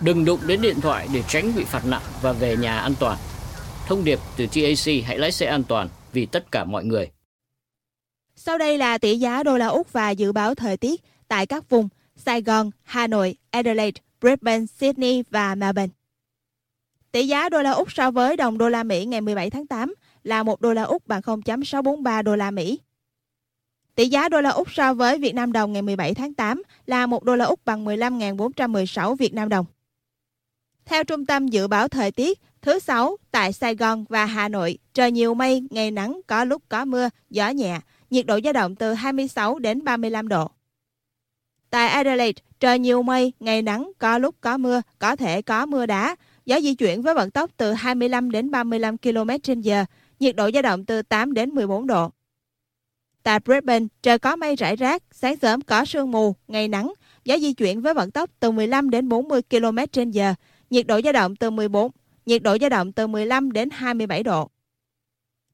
Đừng 0.00 0.24
đụng 0.24 0.40
đến 0.46 0.62
điện 0.62 0.80
thoại 0.80 1.08
để 1.14 1.22
tránh 1.28 1.52
bị 1.56 1.64
phạt 1.64 1.86
nặng 1.86 2.02
và 2.22 2.32
về 2.32 2.56
nhà 2.56 2.78
an 2.78 2.94
toàn. 3.00 3.18
Thông 3.86 4.04
điệp 4.04 4.18
từ 4.36 4.46
TAC 4.46 5.04
hãy 5.04 5.18
lái 5.18 5.32
xe 5.32 5.46
an 5.46 5.62
toàn 5.68 5.88
vì 6.12 6.26
tất 6.26 6.52
cả 6.52 6.64
mọi 6.64 6.84
người. 6.84 7.10
Sau 8.36 8.58
đây 8.58 8.78
là 8.78 8.98
tỷ 8.98 9.18
giá 9.18 9.42
đô 9.42 9.56
la 9.56 9.66
Úc 9.66 9.92
và 9.92 10.10
dự 10.10 10.32
báo 10.32 10.54
thời 10.54 10.76
tiết 10.76 11.00
tại 11.28 11.46
các 11.46 11.70
vùng 11.70 11.88
Sài 12.16 12.42
Gòn, 12.42 12.70
Hà 12.82 13.06
Nội, 13.06 13.36
Adelaide, 13.50 14.00
Brisbane, 14.20 14.66
Sydney 14.66 15.22
và 15.30 15.54
Melbourne. 15.54 15.99
Tỷ 17.12 17.26
giá 17.26 17.48
đô 17.48 17.62
la 17.62 17.70
Úc 17.70 17.92
so 17.92 18.10
với 18.10 18.36
đồng 18.36 18.58
đô 18.58 18.68
la 18.68 18.82
Mỹ 18.82 19.04
ngày 19.04 19.20
17 19.20 19.50
tháng 19.50 19.66
8 19.66 19.94
là 20.24 20.42
1 20.42 20.60
đô 20.60 20.72
la 20.72 20.82
Úc 20.82 21.06
bằng 21.06 21.20
0.643 21.20 22.22
đô 22.22 22.36
la 22.36 22.50
Mỹ. 22.50 22.80
Tỷ 23.94 24.08
giá 24.08 24.28
đô 24.28 24.40
la 24.40 24.50
Úc 24.50 24.72
so 24.72 24.94
với 24.94 25.18
Việt 25.18 25.34
Nam 25.34 25.52
đồng 25.52 25.72
ngày 25.72 25.82
17 25.82 26.14
tháng 26.14 26.34
8 26.34 26.62
là 26.86 27.06
1 27.06 27.24
đô 27.24 27.36
la 27.36 27.44
Úc 27.44 27.64
bằng 27.64 27.84
15.416 27.84 29.14
Việt 29.14 29.34
Nam 29.34 29.48
đồng. 29.48 29.66
Theo 30.84 31.04
Trung 31.04 31.26
tâm 31.26 31.48
Dự 31.48 31.68
báo 31.68 31.88
Thời 31.88 32.10
tiết, 32.10 32.40
thứ 32.62 32.78
Sáu 32.78 33.16
tại 33.30 33.52
Sài 33.52 33.74
Gòn 33.74 34.04
và 34.08 34.26
Hà 34.26 34.48
Nội, 34.48 34.78
trời 34.94 35.12
nhiều 35.12 35.34
mây, 35.34 35.62
ngày 35.70 35.90
nắng, 35.90 36.20
có 36.26 36.44
lúc 36.44 36.62
có 36.68 36.84
mưa, 36.84 37.08
gió 37.30 37.48
nhẹ, 37.48 37.80
nhiệt 38.10 38.26
độ 38.26 38.38
dao 38.44 38.52
động 38.52 38.76
từ 38.76 38.94
26 38.94 39.58
đến 39.58 39.84
35 39.84 40.28
độ. 40.28 40.50
Tại 41.70 41.88
Adelaide, 41.88 42.42
trời 42.60 42.78
nhiều 42.78 43.02
mây, 43.02 43.32
ngày 43.40 43.62
nắng, 43.62 43.92
có 43.98 44.18
lúc 44.18 44.34
có 44.40 44.58
mưa, 44.58 44.82
có 44.98 45.16
thể 45.16 45.42
có 45.42 45.66
mưa 45.66 45.86
đá, 45.86 46.16
gió 46.46 46.60
di 46.60 46.74
chuyển 46.74 47.02
với 47.02 47.14
vận 47.14 47.30
tốc 47.30 47.50
từ 47.56 47.72
25 47.72 48.30
đến 48.30 48.50
35 48.50 48.96
km/h, 48.96 49.84
nhiệt 50.20 50.36
độ 50.36 50.50
dao 50.54 50.62
động 50.62 50.84
từ 50.84 51.02
8 51.02 51.34
đến 51.34 51.50
14 51.50 51.86
độ. 51.86 52.10
Tại 53.22 53.40
Brisbane, 53.40 53.86
trời 54.02 54.18
có 54.18 54.36
mây 54.36 54.56
rải 54.56 54.76
rác, 54.76 55.02
sáng 55.12 55.36
sớm 55.36 55.60
có 55.60 55.84
sương 55.84 56.10
mù, 56.10 56.34
ngày 56.48 56.68
nắng, 56.68 56.92
gió 57.24 57.38
di 57.38 57.52
chuyển 57.52 57.80
với 57.80 57.94
vận 57.94 58.10
tốc 58.10 58.30
từ 58.40 58.50
15 58.50 58.90
đến 58.90 59.08
40 59.08 59.40
km/h, 59.50 60.34
nhiệt 60.70 60.86
độ 60.86 61.00
dao 61.04 61.12
động 61.12 61.36
từ 61.36 61.50
14, 61.50 61.90
nhiệt 62.26 62.42
độ 62.42 62.56
dao 62.60 62.70
động 62.70 62.92
từ 62.92 63.06
15 63.06 63.52
đến 63.52 63.68
27 63.72 64.22
độ. 64.22 64.50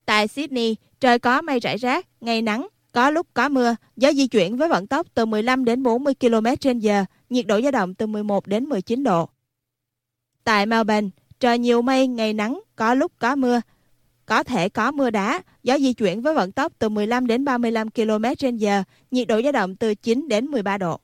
Tại 0.06 0.28
Sydney, 0.28 0.76
trời 1.00 1.18
có 1.18 1.42
mây 1.42 1.60
rải 1.60 1.76
rác, 1.76 2.06
ngày 2.20 2.42
nắng, 2.42 2.68
có 2.92 3.10
lúc 3.10 3.26
có 3.34 3.48
mưa, 3.48 3.76
gió 3.96 4.12
di 4.12 4.26
chuyển 4.26 4.56
với 4.56 4.68
vận 4.68 4.86
tốc 4.86 5.06
từ 5.14 5.26
15 5.26 5.64
đến 5.64 5.82
40 5.82 6.14
km/h, 6.20 7.04
nhiệt 7.30 7.46
độ 7.46 7.60
dao 7.60 7.70
động 7.70 7.94
từ 7.94 8.06
11 8.06 8.46
đến 8.46 8.64
19 8.64 9.02
độ. 9.02 9.28
Tại 10.46 10.66
Melbourne, 10.66 11.08
trời 11.40 11.58
nhiều 11.58 11.82
mây, 11.82 12.06
ngày 12.06 12.32
nắng, 12.32 12.60
có 12.76 12.94
lúc 12.94 13.12
có 13.18 13.36
mưa, 13.36 13.60
có 14.26 14.42
thể 14.42 14.68
có 14.68 14.90
mưa 14.90 15.10
đá, 15.10 15.42
gió 15.62 15.78
di 15.78 15.92
chuyển 15.92 16.22
với 16.22 16.34
vận 16.34 16.52
tốc 16.52 16.72
từ 16.78 16.88
15 16.88 17.26
đến 17.26 17.44
35 17.44 17.90
km/h, 17.90 18.82
nhiệt 19.10 19.28
độ 19.28 19.42
dao 19.42 19.52
động 19.52 19.76
từ 19.76 19.94
9 19.94 20.28
đến 20.28 20.46
13 20.46 20.78
độ. 20.78 21.00